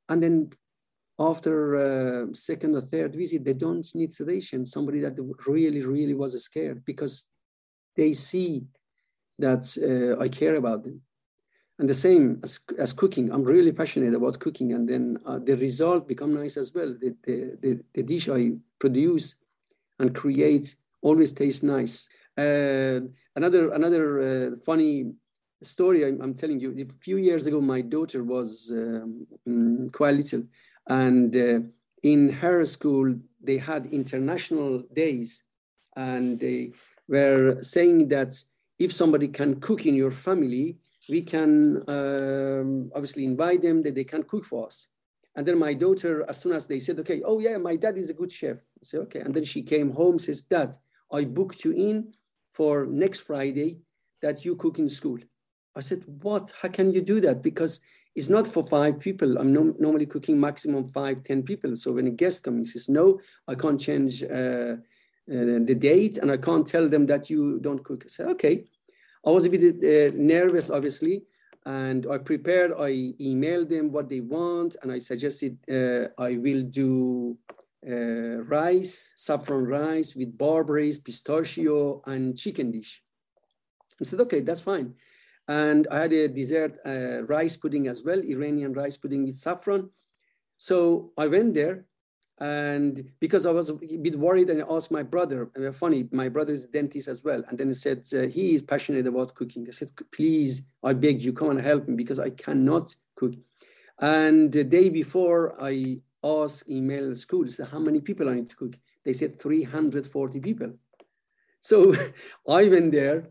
and 0.09 0.21
then 0.21 0.49
after 1.19 1.75
uh, 1.75 2.33
second 2.33 2.75
or 2.75 2.81
third 2.81 3.15
visit, 3.15 3.45
they 3.45 3.53
don't 3.53 3.87
need 3.95 4.13
sedation. 4.13 4.65
Somebody 4.65 4.99
that 5.01 5.15
really, 5.47 5.85
really 5.85 6.13
was 6.13 6.41
scared 6.43 6.83
because 6.85 7.27
they 7.95 8.13
see 8.13 8.65
that 9.39 9.63
uh, 9.77 10.21
I 10.21 10.29
care 10.29 10.55
about 10.55 10.83
them. 10.83 11.01
And 11.79 11.89
the 11.89 11.93
same 11.93 12.39
as, 12.43 12.59
as 12.77 12.93
cooking, 12.93 13.31
I'm 13.31 13.43
really 13.43 13.71
passionate 13.71 14.13
about 14.13 14.39
cooking. 14.39 14.73
And 14.73 14.87
then 14.87 15.17
uh, 15.25 15.39
the 15.39 15.55
result 15.57 16.07
become 16.07 16.33
nice 16.33 16.57
as 16.57 16.73
well. 16.73 16.95
The, 16.99 17.15
the, 17.23 17.57
the, 17.61 17.79
the, 17.93 18.03
dish 18.03 18.29
I 18.29 18.53
produce 18.79 19.35
and 19.99 20.13
create 20.13 20.75
always 21.01 21.31
tastes 21.33 21.63
nice. 21.63 22.07
Uh, 22.37 23.01
another 23.35 23.71
another 23.71 24.05
uh, 24.21 24.55
funny 24.65 25.13
story 25.61 26.05
I'm, 26.05 26.21
I'm, 26.21 26.33
telling 26.33 26.59
you, 26.59 26.75
a 26.79 27.03
few 27.03 27.17
years 27.17 27.45
ago, 27.45 27.61
my 27.61 27.81
daughter 27.81 28.23
was 28.23 28.71
um, 28.71 29.25
mm, 29.47 29.91
quite 29.91 30.15
little. 30.15 30.43
And 30.87 31.35
uh, 31.35 31.59
in 32.01 32.29
her 32.29 32.65
school, 32.65 33.15
they 33.41 33.57
had 33.57 33.87
international 33.87 34.83
days. 34.93 35.43
And 35.95 36.39
they 36.39 36.71
were 37.07 37.61
saying 37.61 38.09
that 38.09 38.41
if 38.79 38.91
somebody 38.91 39.27
can 39.27 39.59
cook 39.59 39.85
in 39.85 39.95
your 39.95 40.11
family, 40.11 40.77
we 41.09 41.21
can 41.21 41.83
um, 41.87 42.91
obviously 42.95 43.25
invite 43.25 43.61
them 43.61 43.83
that 43.83 43.95
they 43.95 44.03
can 44.03 44.23
cook 44.23 44.45
for 44.45 44.67
us. 44.67 44.87
And 45.35 45.45
then 45.45 45.57
my 45.57 45.73
daughter, 45.73 46.25
as 46.29 46.39
soon 46.39 46.53
as 46.53 46.67
they 46.67 46.79
said, 46.79 46.99
okay, 46.99 47.21
oh 47.25 47.39
yeah, 47.39 47.57
my 47.57 47.75
dad 47.75 47.97
is 47.97 48.09
a 48.09 48.13
good 48.13 48.31
chef. 48.31 48.59
Said, 48.81 49.01
okay. 49.01 49.19
And 49.19 49.33
then 49.33 49.43
she 49.43 49.63
came 49.63 49.91
home, 49.91 50.19
says, 50.19 50.43
Dad, 50.43 50.75
I 51.11 51.25
booked 51.25 51.65
you 51.65 51.71
in 51.71 52.13
for 52.53 52.85
next 52.85 53.19
Friday 53.19 53.79
that 54.21 54.45
you 54.45 54.55
cook 54.55 54.79
in 54.79 54.87
school. 54.87 55.19
I 55.75 55.81
said, 55.81 56.03
what? 56.21 56.53
How 56.61 56.69
can 56.69 56.93
you 56.93 57.01
do 57.01 57.19
that? 57.21 57.41
Because 57.41 57.81
it's 58.15 58.29
not 58.29 58.47
for 58.47 58.63
five 58.63 58.99
people. 58.99 59.37
I'm 59.39 59.51
no, 59.51 59.73
normally 59.79 60.05
cooking 60.05 60.39
maximum 60.39 60.85
five, 60.85 61.23
ten 61.23 61.43
people. 61.43 61.75
So 61.75 61.91
when 61.93 62.07
a 62.07 62.11
guest 62.11 62.43
comes, 62.43 62.71
he 62.71 62.79
says, 62.79 62.89
no, 62.89 63.19
I 63.47 63.55
can't 63.55 63.79
change 63.79 64.23
uh, 64.23 64.75
uh, 65.31 65.59
the 65.69 65.75
date 65.77 66.19
and 66.19 66.29
I 66.31 66.37
can't 66.37 66.67
tell 66.67 66.87
them 66.87 67.07
that 67.07 67.29
you 67.29 67.59
don't 67.59 67.83
cook. 67.83 68.03
I 68.05 68.09
said, 68.09 68.27
okay. 68.29 68.65
I 69.25 69.29
was 69.29 69.45
a 69.45 69.49
bit 69.49 69.63
uh, 69.63 70.15
nervous, 70.15 70.69
obviously, 70.69 71.23
and 71.65 72.05
I 72.11 72.17
prepared, 72.17 72.73
I 72.73 73.13
emailed 73.21 73.69
them 73.69 73.91
what 73.91 74.09
they 74.09 74.19
want, 74.19 74.75
and 74.81 74.91
I 74.91 74.99
suggested 74.99 75.57
uh, 75.71 76.09
I 76.21 76.35
will 76.35 76.63
do 76.63 77.37
uh, 77.87 78.43
rice, 78.43 79.13
saffron 79.15 79.65
rice 79.65 80.15
with 80.15 80.37
barberries, 80.37 80.97
pistachio, 80.97 82.01
and 82.05 82.37
chicken 82.37 82.71
dish. 82.71 83.03
I 83.99 84.05
said, 84.05 84.21
okay, 84.21 84.41
that's 84.41 84.61
fine. 84.61 84.95
And 85.47 85.87
I 85.91 85.99
had 85.99 86.13
a 86.13 86.27
dessert 86.27 86.77
uh, 86.85 87.23
rice 87.23 87.57
pudding 87.57 87.87
as 87.87 88.03
well, 88.03 88.19
Iranian 88.19 88.73
rice 88.73 88.97
pudding 88.97 89.25
with 89.25 89.35
saffron. 89.35 89.89
So 90.57 91.11
I 91.17 91.27
went 91.27 91.53
there 91.53 91.85
and 92.39 93.11
because 93.19 93.45
I 93.45 93.51
was 93.51 93.69
a 93.69 93.73
bit 93.75 94.17
worried 94.17 94.49
and 94.49 94.63
I 94.63 94.65
asked 94.69 94.91
my 94.91 95.03
brother, 95.03 95.51
and 95.55 95.75
funny, 95.75 96.07
my 96.11 96.29
brother 96.29 96.53
is 96.53 96.65
a 96.65 96.71
dentist 96.71 97.07
as 97.07 97.23
well. 97.23 97.43
And 97.47 97.57
then 97.57 97.67
he 97.67 97.73
said, 97.73 98.05
uh, 98.13 98.27
he 98.27 98.53
is 98.53 98.63
passionate 98.63 99.05
about 99.05 99.35
cooking. 99.35 99.65
I 99.67 99.71
said, 99.71 99.91
please, 100.11 100.63
I 100.83 100.93
beg 100.93 101.21
you, 101.21 101.31
come 101.31 101.51
and 101.51 101.61
help 101.61 101.87
me 101.87 101.95
because 101.95 102.19
I 102.19 102.31
cannot 102.31 102.95
cook. 103.15 103.35
And 103.99 104.51
the 104.51 104.63
day 104.63 104.89
before 104.89 105.55
I 105.61 105.99
asked 106.23 106.69
email 106.69 107.15
school, 107.15 107.47
said, 107.49 107.67
how 107.71 107.79
many 107.79 108.01
people 108.01 108.29
I 108.29 108.35
need 108.35 108.49
to 108.49 108.55
cook? 108.55 108.75
They 109.03 109.13
said 109.13 109.39
340 109.39 110.39
people. 110.39 110.73
So 111.59 111.93
I 112.47 112.67
went 112.67 112.91
there 112.91 113.29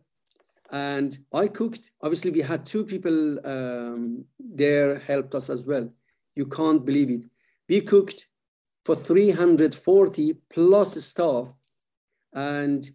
and 0.70 1.16
I 1.33 1.48
cooked. 1.48 1.92
Obviously, 2.00 2.31
we 2.31 2.40
had 2.40 2.64
two 2.64 2.85
people 2.85 3.46
um, 3.46 4.24
there 4.38 4.98
helped 4.98 5.35
us 5.35 5.50
as 5.50 5.64
well. 5.64 5.88
You 6.35 6.46
can't 6.46 6.85
believe 6.85 7.11
it. 7.11 7.31
We 7.68 7.83
cooked 7.83 8.26
for 8.85 8.94
340 8.94 10.35
plus 10.50 11.05
staff 11.05 11.55
and 12.33 12.90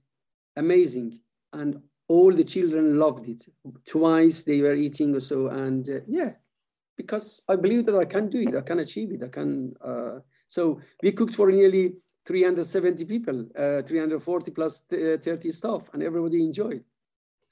amazing. 0.56 1.20
And 1.54 1.82
all 2.08 2.34
the 2.34 2.44
children 2.44 2.98
loved 3.00 3.28
it. 3.28 3.46
Twice 3.86 4.44
they 4.44 4.62
were 4.62 4.76
eating 4.76 5.16
or 5.16 5.20
so. 5.20 5.48
And 5.48 5.88
uh, 5.90 6.00
yeah, 6.08 6.34
because 6.98 7.42
I 7.48 7.56
believe 7.56 7.86
that 7.86 7.98
I 7.98 8.06
can 8.06 8.30
do 8.30 8.40
it, 8.40 8.56
I 8.56 8.62
can 8.62 8.80
achieve 8.80 9.12
it, 9.12 9.24
I 9.24 9.30
can. 9.30 9.74
Uh, 9.82 10.20
so 10.48 10.82
we 11.02 11.12
cooked 11.12 11.36
for 11.36 11.52
nearly 11.52 11.96
370 12.26 13.06
people, 13.06 13.48
uh, 13.58 13.82
340 13.84 14.52
plus 14.52 14.84
uh, 14.92 15.18
30 15.22 15.52
staff, 15.52 15.90
and 15.94 16.04
everybody 16.04 16.44
enjoyed. 16.44 16.84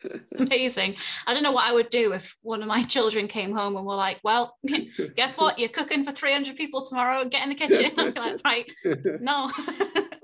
Amazing. 0.38 0.96
I 1.26 1.34
don't 1.34 1.44
know 1.44 1.52
what 1.52 1.66
I 1.66 1.74
would 1.74 1.90
do 1.90 2.14
if 2.14 2.36
one 2.42 2.62
of 2.62 2.68
my 2.68 2.84
children 2.96 3.28
came 3.28 3.54
home 3.54 3.78
and 3.78 3.86
were 3.86 3.96
like, 3.96 4.20
well, 4.24 4.58
guess 5.16 5.38
what? 5.38 5.58
You're 5.58 5.70
cooking 5.70 6.04
for 6.04 6.12
300 6.12 6.56
people 6.56 6.84
tomorrow. 6.84 7.22
And 7.22 7.32
get 7.32 7.44
in 7.44 7.50
the 7.50 7.56
kitchen. 7.56 7.92
I'd 7.98 8.14
be 8.14 8.20
like, 8.20 8.42
right, 8.44 8.72
no, 9.22 9.50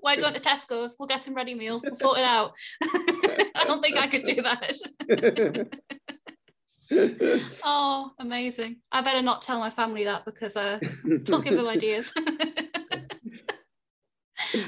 we're 0.03 0.17
going 0.17 0.33
to 0.33 0.41
Tesco's. 0.41 0.95
We'll 0.99 1.07
get 1.07 1.23
some 1.23 1.33
ready 1.33 1.53
meals. 1.53 1.83
We'll 1.85 1.95
sort 1.95 2.17
it 2.17 2.25
out. 2.25 2.51
I 2.83 3.63
don't 3.65 3.81
think 3.81 3.97
I 3.97 4.07
could 4.07 4.23
do 4.23 4.41
that. 4.41 5.69
oh, 7.65 8.11
amazing. 8.19 8.77
I 8.91 9.01
better 9.01 9.21
not 9.21 9.41
tell 9.41 9.59
my 9.59 9.69
family 9.69 10.03
that 10.05 10.25
because 10.25 10.57
uh, 10.57 10.79
they'll 11.05 11.41
give 11.41 11.55
them 11.55 11.67
ideas 11.67 12.13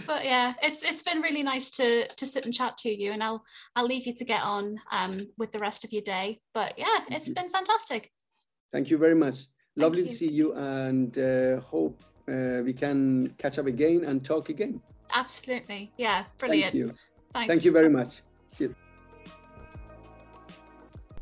but 0.05 0.25
yeah, 0.25 0.53
it's 0.62 0.83
it's 0.83 1.01
been 1.01 1.21
really 1.21 1.43
nice 1.43 1.69
to 1.71 2.07
to 2.07 2.27
sit 2.27 2.45
and 2.45 2.53
chat 2.53 2.77
to 2.79 2.89
you, 2.89 3.12
and 3.12 3.23
I'll 3.23 3.43
I'll 3.75 3.86
leave 3.86 4.05
you 4.05 4.13
to 4.13 4.25
get 4.25 4.43
on 4.43 4.77
um, 4.91 5.19
with 5.38 5.51
the 5.51 5.59
rest 5.59 5.83
of 5.83 5.91
your 5.91 6.01
day. 6.01 6.39
But 6.53 6.73
yeah, 6.77 6.99
it's 7.09 7.29
been 7.29 7.49
fantastic. 7.49 8.12
Thank 8.71 8.89
you 8.89 8.97
very 8.97 9.15
much. 9.15 9.47
Lovely 9.75 10.03
to 10.03 10.09
see 10.09 10.29
you, 10.29 10.53
and 10.53 11.17
uh, 11.17 11.59
hope 11.62 12.03
uh, 12.27 12.62
we 12.63 12.73
can 12.73 13.33
catch 13.38 13.57
up 13.57 13.65
again 13.65 14.03
and 14.05 14.23
talk 14.23 14.49
again. 14.49 14.81
Absolutely, 15.13 15.91
yeah, 15.97 16.25
brilliant. 16.38 16.73
Thank 16.73 16.75
you. 16.75 16.93
Thanks. 17.33 17.47
Thank 17.47 17.65
you 17.65 17.71
very 17.71 17.89
much. 17.89 18.21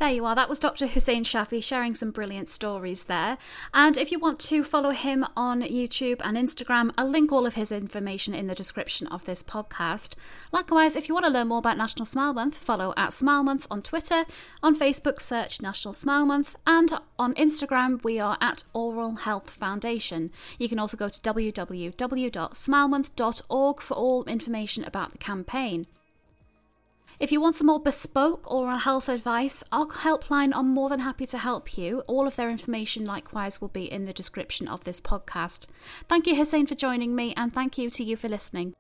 There 0.02 0.10
you 0.10 0.26
are. 0.26 0.34
That 0.34 0.50
was 0.50 0.60
Dr. 0.60 0.88
Hussein 0.88 1.24
Shafi 1.24 1.64
sharing 1.64 1.94
some 1.94 2.10
brilliant 2.10 2.50
stories 2.50 3.04
there. 3.04 3.38
And 3.72 3.98
if 3.98 4.12
you 4.12 4.18
want 4.18 4.40
to 4.40 4.64
follow 4.64 4.90
him 4.90 5.28
on 5.38 5.62
YouTube 5.62 6.20
and 6.24 6.36
Instagram, 6.36 6.92
I'll 6.98 7.08
link 7.08 7.32
all 7.32 7.46
of 7.46 7.54
his 7.54 7.72
information 7.72 8.34
in 8.34 8.48
the 8.48 8.56
description 8.56 9.06
of 9.10 9.26
this 9.26 9.44
podcast. 9.44 10.16
Likewise, 10.52 10.96
if 10.96 11.08
you 11.08 11.14
want 11.14 11.28
to 11.28 11.32
learn 11.32 11.50
more 11.50 11.60
about 11.60 11.78
National 11.78 12.08
Smile 12.08 12.34
Month, 12.34 12.58
follow 12.58 12.96
at 12.98 13.14
Smile 13.14 13.44
Month 13.44 13.68
on 13.70 13.84
Twitter. 13.84 14.26
On 14.64 14.76
Facebook, 14.76 15.22
search 15.22 15.62
National 15.62 15.94
Smile 15.94 16.26
Month. 16.26 16.56
And 16.66 16.94
on 17.20 17.36
Instagram, 17.36 18.04
we 18.04 18.20
are 18.20 18.40
at 18.42 18.64
Oral 18.74 19.18
Health 19.18 19.52
Foundation. 19.52 20.32
You 20.58 20.68
can 20.68 20.80
also 20.80 20.98
go 20.98 21.10
to 21.10 21.22
www.smilemonth.org 21.22 23.82
for 23.82 23.94
all 23.94 24.24
information 24.24 24.84
about 24.84 25.12
the 25.12 25.20
campaign. 25.20 25.86
If 27.22 27.32
you 27.32 27.40
want 27.40 27.56
some 27.56 27.68
more 27.68 27.80
bespoke 27.80 28.50
oral 28.52 28.80
health 28.80 29.08
advice, 29.08 29.64
our 29.72 29.86
helpline 29.86 30.56
are 30.56 30.64
more 30.64 30.90
than 30.90 31.02
happy 31.02 31.28
to 31.28 31.38
help 31.38 31.78
you. 31.78 32.00
All 32.08 32.26
of 32.26 32.36
their 32.36 32.50
information, 32.50 33.06
likewise, 33.06 33.62
will 33.62 33.68
be 33.68 33.84
in 33.84 34.06
the 34.06 34.12
description 34.12 34.68
of 34.68 34.84
this 34.86 35.00
podcast. 35.00 35.68
Thank 36.10 36.26
you, 36.26 36.36
Hussein, 36.36 36.66
for 36.66 36.74
joining 36.74 37.16
me, 37.16 37.36
and 37.38 37.54
thank 37.54 37.78
you 37.78 37.92
to 37.92 38.04
you 38.04 38.16
for 38.16 38.28
listening. 38.28 38.74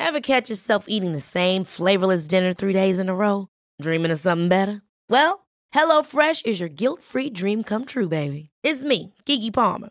Ever 0.00 0.20
catch 0.20 0.50
yourself 0.50 0.86
eating 0.88 1.12
the 1.12 1.20
same 1.20 1.62
flavorless 1.62 2.26
dinner 2.26 2.52
three 2.52 2.72
days 2.72 2.98
in 2.98 3.08
a 3.08 3.14
row? 3.14 3.46
Dreaming 3.80 4.10
of 4.10 4.18
something 4.18 4.48
better? 4.48 4.82
Well, 5.08 5.46
HelloFresh 5.72 6.44
is 6.44 6.58
your 6.58 6.70
guilt 6.70 7.04
free 7.04 7.30
dream 7.30 7.62
come 7.62 7.84
true, 7.84 8.08
baby. 8.08 8.50
It's 8.64 8.82
me, 8.82 9.14
Keke 9.26 9.54
Palmer. 9.54 9.90